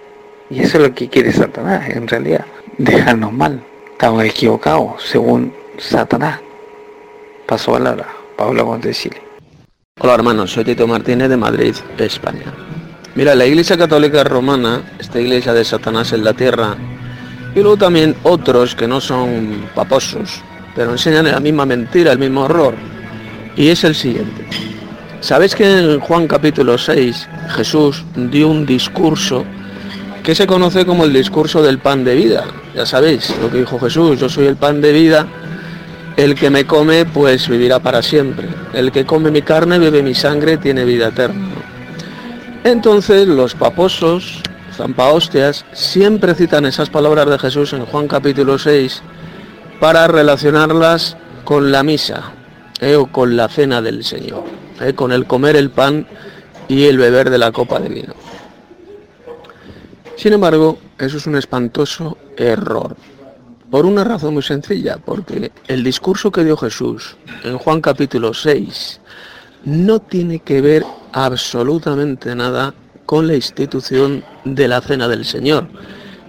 Y 0.51 0.61
eso 0.61 0.77
es 0.77 0.83
lo 0.87 0.93
que 0.93 1.09
quiere 1.09 1.33
Satanás, 1.33 1.89
en 1.89 2.07
realidad, 2.07 2.45
dejarnos 2.77 3.33
mal. 3.33 3.63
Estamos 3.91 4.23
equivocados, 4.23 5.03
según 5.03 5.51
Satanás. 5.79 6.41
Paso 7.47 7.75
a 7.75 7.79
la 7.79 7.91
hora. 7.93 8.07
Pablo 8.37 8.77
de 8.77 8.93
Chile. 8.93 9.21
Hola 9.99 10.15
hermanos, 10.15 10.51
soy 10.51 10.63
Tito 10.63 10.87
Martínez 10.87 11.29
de 11.29 11.37
Madrid, 11.37 11.75
España. 11.97 12.53
Mira, 13.15 13.35
la 13.35 13.45
Iglesia 13.45 13.77
Católica 13.77 14.23
Romana, 14.23 14.95
esta 14.99 15.19
iglesia 15.19 15.53
de 15.53 15.63
Satanás 15.63 16.13
en 16.13 16.23
la 16.23 16.33
tierra, 16.33 16.75
y 17.55 17.59
luego 17.61 17.77
también 17.77 18.15
otros 18.23 18.75
que 18.75 18.87
no 18.87 18.99
son 18.99 19.69
paposos, 19.73 20.41
pero 20.75 20.91
enseñan 20.91 21.31
la 21.31 21.39
misma 21.39 21.65
mentira, 21.65 22.11
el 22.11 22.19
mismo 22.19 22.41
horror. 22.41 22.92
Y 23.55 23.69
es 23.69 23.83
el 23.83 23.93
siguiente. 23.93 24.47
¿Sabéis 25.21 25.55
que 25.55 25.79
en 25.79 25.99
Juan 25.99 26.27
capítulo 26.27 26.77
6 26.77 27.29
Jesús 27.55 28.03
dio 28.15 28.49
un 28.49 28.65
discurso 28.65 29.45
que 30.23 30.33
se 30.33 30.47
conoce 30.47 30.85
como 30.85 31.05
el 31.05 31.13
discurso 31.13 31.61
del 31.61 31.77
pan 31.77 32.03
de 32.03 32.15
vida? 32.15 32.45
Ya 32.75 32.85
sabéis 32.85 33.33
lo 33.41 33.51
que 33.51 33.59
dijo 33.59 33.79
Jesús, 33.79 34.19
yo 34.19 34.27
soy 34.27 34.47
el 34.47 34.55
pan 34.55 34.81
de 34.81 34.91
vida 34.91 35.27
el 36.17 36.35
que 36.35 36.49
me 36.49 36.65
come, 36.65 37.05
pues 37.05 37.47
vivirá 37.47 37.79
para 37.79 38.01
siempre. 38.01 38.47
El 38.73 38.91
que 38.91 39.05
come 39.05 39.31
mi 39.31 39.41
carne, 39.41 39.79
bebe 39.79 40.03
mi 40.03 40.13
sangre, 40.13 40.57
tiene 40.57 40.85
vida 40.85 41.07
eterna. 41.07 41.49
Entonces 42.63 43.27
los 43.27 43.55
paposos, 43.55 44.41
zampahostias, 44.75 45.65
siempre 45.73 46.35
citan 46.35 46.65
esas 46.65 46.89
palabras 46.89 47.27
de 47.29 47.39
Jesús 47.39 47.73
en 47.73 47.85
Juan 47.85 48.07
capítulo 48.07 48.57
6 48.57 49.01
para 49.79 50.07
relacionarlas 50.07 51.17
con 51.45 51.71
la 51.71 51.83
misa 51.83 52.33
eh, 52.83 52.97
o 52.97 53.07
con 53.07 53.37
la 53.37 53.47
cena 53.47 53.81
del 53.81 54.03
Señor, 54.03 54.43
eh, 54.81 54.93
con 54.93 55.13
el 55.13 55.25
comer 55.25 55.55
el 55.55 55.69
pan 55.69 56.05
y 56.67 56.83
el 56.83 56.97
beber 56.97 57.29
de 57.29 57.37
la 57.37 57.53
copa 57.53 57.79
de 57.79 57.87
vino. 57.87 58.13
Sin 60.17 60.33
embargo, 60.33 60.77
eso 60.99 61.15
es 61.15 61.25
un 61.25 61.37
espantoso 61.37 62.17
error. 62.35 62.97
Por 63.71 63.85
una 63.85 64.03
razón 64.03 64.33
muy 64.33 64.43
sencilla, 64.43 64.97
porque 64.97 65.53
el 65.67 65.81
discurso 65.81 66.29
que 66.29 66.43
dio 66.43 66.57
Jesús 66.57 67.15
en 67.45 67.57
Juan 67.57 67.79
capítulo 67.79 68.33
6 68.33 68.99
no 69.63 69.99
tiene 69.99 70.39
que 70.39 70.59
ver 70.59 70.85
absolutamente 71.13 72.35
nada 72.35 72.73
con 73.05 73.27
la 73.27 73.35
institución 73.35 74.25
de 74.43 74.67
la 74.67 74.81
cena 74.81 75.07
del 75.07 75.23
Señor, 75.23 75.67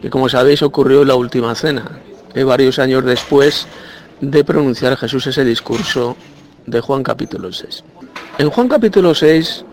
que 0.01 0.09
como 0.09 0.29
sabéis 0.29 0.63
ocurrió 0.63 1.03
en 1.03 1.09
la 1.09 1.17
última 1.17 1.53
cena, 1.57 1.99
eh, 2.33 2.45
varios 2.45 2.79
años 2.79 3.05
después 3.05 3.67
de 4.21 4.45
pronunciar 4.45 4.97
Jesús 4.97 5.27
ese 5.27 5.45
discurso 5.45 6.17
de 6.67 6.81
Juan 6.81 7.03
capítulo 7.03 7.53
6. 7.53 7.85
En 8.39 8.51
Juan 8.51 8.69
capítulo 8.69 9.15
6 9.15 9.65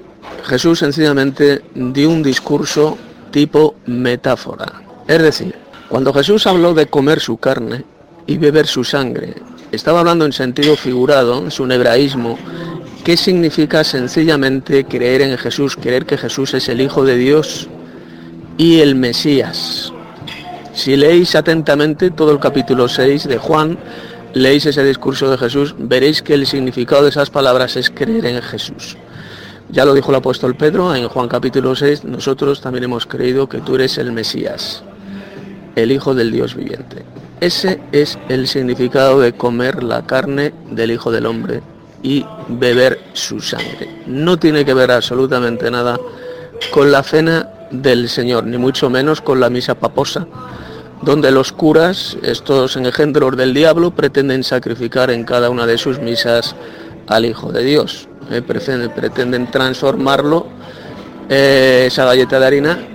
Jesús 0.43 0.79
sencillamente 0.79 1.61
dio 1.73 2.09
un 2.09 2.23
discurso 2.23 2.97
tipo 3.31 3.75
metáfora, 3.85 4.81
es 5.07 5.21
decir, 5.21 5.55
cuando 5.87 6.13
Jesús 6.13 6.47
habló 6.47 6.73
de 6.73 6.87
comer 6.87 7.19
su 7.19 7.37
carne 7.37 7.83
y 8.27 8.37
beber 8.37 8.67
su 8.67 8.83
sangre, 8.83 9.35
estaba 9.71 9.99
hablando 9.99 10.25
en 10.25 10.33
sentido 10.33 10.75
figurado, 10.75 11.39
en 11.39 11.51
su 11.51 11.65
hebraísmo, 11.65 12.37
que 13.03 13.17
significa 13.17 13.83
sencillamente 13.83 14.85
creer 14.85 15.21
en 15.21 15.37
Jesús, 15.37 15.75
creer 15.75 16.05
que 16.05 16.17
Jesús 16.17 16.53
es 16.53 16.69
el 16.69 16.81
Hijo 16.81 17.03
de 17.03 17.15
Dios 17.15 17.67
y 18.57 18.79
el 18.79 18.95
Mesías. 18.95 19.91
Si 20.73 20.95
leéis 20.95 21.35
atentamente 21.35 22.11
todo 22.11 22.31
el 22.31 22.39
capítulo 22.39 22.87
6 22.87 23.27
de 23.27 23.37
Juan, 23.37 23.77
leéis 24.33 24.65
ese 24.65 24.83
discurso 24.83 25.29
de 25.29 25.37
Jesús, 25.37 25.75
veréis 25.77 26.21
que 26.21 26.33
el 26.33 26.45
significado 26.45 27.03
de 27.03 27.09
esas 27.09 27.29
palabras 27.29 27.75
es 27.75 27.89
creer 27.89 28.25
en 28.25 28.41
Jesús. 28.41 28.97
Ya 29.69 29.85
lo 29.85 29.93
dijo 29.93 30.11
el 30.11 30.17
apóstol 30.17 30.55
Pedro 30.55 30.93
en 30.95 31.07
Juan 31.07 31.27
capítulo 31.27 31.75
6, 31.75 32.03
nosotros 32.03 32.61
también 32.61 32.83
hemos 32.83 33.05
creído 33.05 33.47
que 33.47 33.59
tú 33.59 33.75
eres 33.75 33.97
el 33.97 34.11
Mesías 34.11 34.83
el 35.75 35.91
Hijo 35.91 36.13
del 36.13 36.31
Dios 36.31 36.55
viviente. 36.55 37.03
Ese 37.39 37.81
es 37.91 38.19
el 38.29 38.47
significado 38.47 39.19
de 39.19 39.33
comer 39.33 39.83
la 39.83 40.05
carne 40.05 40.53
del 40.69 40.91
Hijo 40.91 41.11
del 41.11 41.25
Hombre 41.25 41.61
y 42.03 42.25
beber 42.47 42.99
su 43.13 43.39
sangre. 43.39 43.89
No 44.05 44.37
tiene 44.37 44.65
que 44.65 44.73
ver 44.73 44.91
absolutamente 44.91 45.69
nada 45.71 45.99
con 46.71 46.91
la 46.91 47.03
cena 47.03 47.49
del 47.71 48.09
Señor, 48.09 48.45
ni 48.45 48.57
mucho 48.57 48.89
menos 48.89 49.21
con 49.21 49.39
la 49.39 49.49
misa 49.49 49.75
paposa, 49.75 50.27
donde 51.01 51.31
los 51.31 51.51
curas, 51.51 52.17
estos 52.21 52.75
engendros 52.75 53.35
del 53.35 53.53
diablo, 53.53 53.91
pretenden 53.91 54.43
sacrificar 54.43 55.11
en 55.11 55.23
cada 55.23 55.49
una 55.49 55.65
de 55.65 55.77
sus 55.77 55.99
misas 55.99 56.55
al 57.07 57.25
Hijo 57.25 57.51
de 57.51 57.63
Dios. 57.63 58.07
Eh, 58.29 58.41
pretenden, 58.41 59.49
transformarlo, 59.49 60.47
eh, 61.29 61.85
esa 61.87 62.05
galleta 62.05 62.39
de 62.39 62.45
harina, 62.45 62.87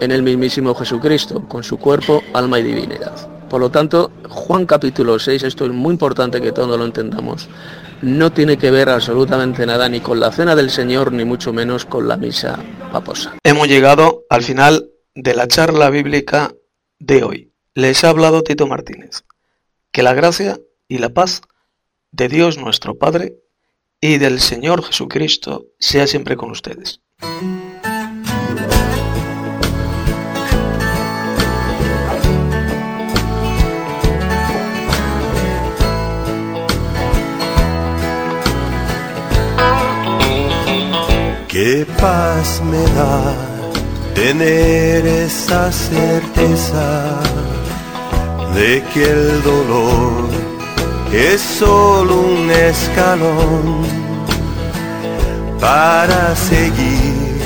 en 0.00 0.10
el 0.10 0.22
mismísimo 0.22 0.74
Jesucristo, 0.74 1.46
con 1.48 1.62
su 1.62 1.78
cuerpo, 1.78 2.22
alma 2.34 2.58
y 2.58 2.64
divinidad. 2.64 3.14
Por 3.48 3.60
lo 3.60 3.70
tanto, 3.70 4.10
Juan 4.28 4.66
capítulo 4.66 5.18
6, 5.18 5.44
esto 5.44 5.66
es 5.66 5.72
muy 5.72 5.92
importante 5.92 6.40
que 6.40 6.52
todos 6.52 6.76
lo 6.76 6.84
entendamos, 6.84 7.48
no 8.00 8.32
tiene 8.32 8.56
que 8.56 8.70
ver 8.70 8.88
absolutamente 8.88 9.64
nada 9.64 9.88
ni 9.88 10.00
con 10.00 10.18
la 10.18 10.32
cena 10.32 10.56
del 10.56 10.70
Señor, 10.70 11.12
ni 11.12 11.24
mucho 11.24 11.52
menos 11.52 11.84
con 11.84 12.08
la 12.08 12.16
misa 12.16 12.58
paposa. 12.90 13.34
Hemos 13.44 13.68
llegado 13.68 14.24
al 14.28 14.42
final 14.42 14.90
de 15.14 15.34
la 15.34 15.46
charla 15.46 15.90
bíblica 15.90 16.52
de 16.98 17.22
hoy. 17.22 17.51
Les 17.74 18.04
ha 18.04 18.10
hablado 18.10 18.42
Tito 18.42 18.66
Martínez. 18.66 19.24
Que 19.92 20.02
la 20.02 20.12
gracia 20.12 20.60
y 20.88 20.98
la 20.98 21.08
paz 21.08 21.40
de 22.10 22.28
Dios 22.28 22.58
nuestro 22.58 22.98
Padre 22.98 23.36
y 23.98 24.18
del 24.18 24.40
Señor 24.40 24.84
Jesucristo 24.84 25.68
sea 25.78 26.06
siempre 26.06 26.36
con 26.36 26.50
ustedes. 26.50 27.00
Qué 41.48 41.86
paz 41.98 42.60
me 42.62 42.82
da 42.94 43.52
tener 44.14 45.06
esa 45.06 45.72
certeza 45.72 47.22
de 48.54 48.82
que 48.92 49.04
el 49.04 49.42
dolor 49.42 50.28
es 51.12 51.40
solo 51.40 52.20
un 52.20 52.50
escalón 52.50 53.82
para 55.60 56.36
seguir 56.36 57.40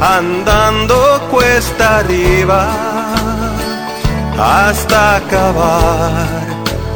andando 0.00 1.20
cuesta 1.30 1.98
arriba 1.98 2.68
hasta 4.38 5.16
acabar 5.16 6.26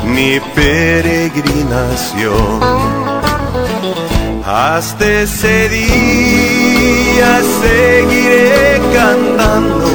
mi 0.04 0.40
peregrinación 0.54 2.60
hasta 4.44 5.22
ese 5.22 5.68
día 5.68 7.40
seguiré 7.62 8.80
cantando. 8.92 9.91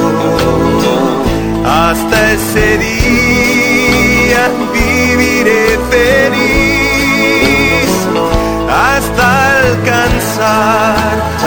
Hasta 1.80 2.32
ese 2.32 2.66
día 2.78 4.42
viviré 4.72 5.64
feliz. 5.92 7.90
Hasta 8.68 9.26
alcanzar 9.60 10.96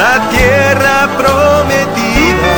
la 0.01 0.15
tierra 0.29 0.97
prometida 1.19 2.57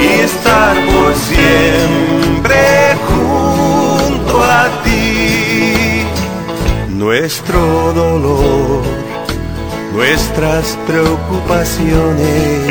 y 0.00 0.06
estar 0.28 0.74
por 0.86 1.10
siempre 1.30 2.60
junto 3.08 4.34
a 4.42 4.64
ti. 4.82 6.06
Nuestro 6.88 7.60
dolor, 7.92 8.82
nuestras 9.92 10.78
preocupaciones, 10.86 12.62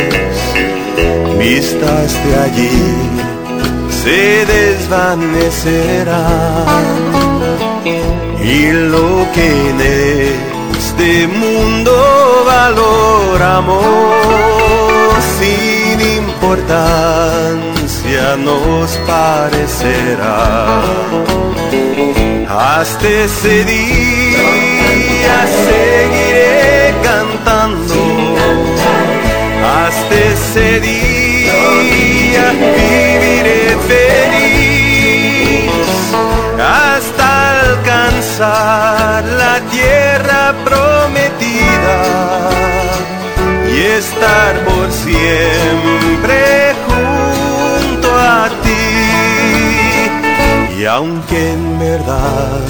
vistas 1.37 2.09
de 2.25 2.31
allí, 2.35 3.08
se 4.03 4.45
desvanecerán. 4.45 6.65
Y 8.43 8.71
lo 8.93 9.09
que 9.33 9.47
en 9.69 9.79
este 10.77 11.27
mundo 11.27 11.93
valoramos 12.45 13.79
sin 15.39 15.99
importancia 16.23 18.25
nos 18.37 18.89
parecerá 19.07 20.39
hasta 22.49 23.07
ese 23.07 23.63
día 23.63 25.47
seguiré 25.65 26.95
cantando. 27.03 27.95
Hasta 29.63 30.15
ese 30.15 30.79
día 30.79 31.53
la 38.39 39.59
tierra 39.69 40.55
prometida 40.63 41.99
y 43.69 43.81
estar 43.81 44.63
por 44.63 44.89
siempre 44.91 46.73
junto 46.87 48.09
a 48.17 48.47
ti. 48.63 48.85
Y 50.79 50.85
aunque 50.85 51.51
en 51.51 51.79
verdad 51.79 52.61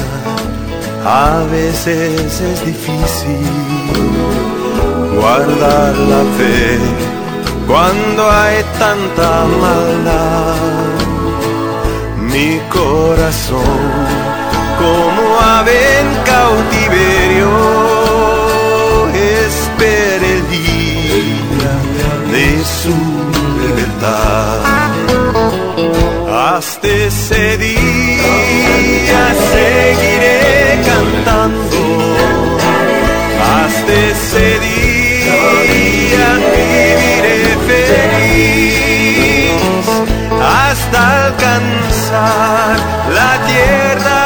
a 1.06 1.44
veces 1.52 2.42
es 2.42 2.66
difícil 2.66 3.48
guardar 5.16 5.96
la 5.96 6.24
fe 6.38 6.80
cuando 7.68 8.32
hay 8.32 8.64
tanta 8.80 9.46
maldad, 9.62 10.56
mi 12.18 12.60
corazón 12.70 14.39
como 14.80 15.24
ave 15.40 15.80
en 16.00 16.10
cautiverio 16.34 17.52
espera 19.46 20.26
el 20.36 20.42
día 20.50 21.74
de 22.32 22.46
su 22.64 22.98
libertad 23.62 24.60
hasta 26.60 26.88
ese 26.88 27.58
día 27.58 29.24
seguiré 29.52 30.82
cantando. 30.86 31.82
Hasta 33.60 33.94
ese 34.12 34.48
día 34.68 36.28
viviré 36.54 37.42
feliz. 37.70 38.80
Hasta 40.42 41.00
alcanzar 41.28 42.76
la 43.18 43.32
tierra 43.48 44.20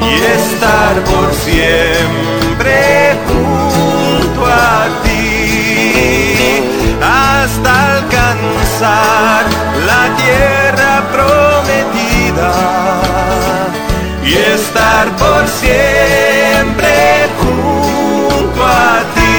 y 0.00 0.14
estar 0.38 0.94
por 1.10 1.32
siempre 1.34 2.76
junto 3.26 4.46
a 4.46 4.88
ti 5.04 5.20
hasta 7.02 7.70
alcanzar 7.96 9.44
la 9.86 10.02
tierra 10.20 10.92
prometida 11.14 12.52
y 14.24 14.32
estar 14.34 15.06
por 15.16 15.42
siempre 15.48 16.94
junto 17.40 18.66
a 18.66 19.02
ti. 19.14 19.30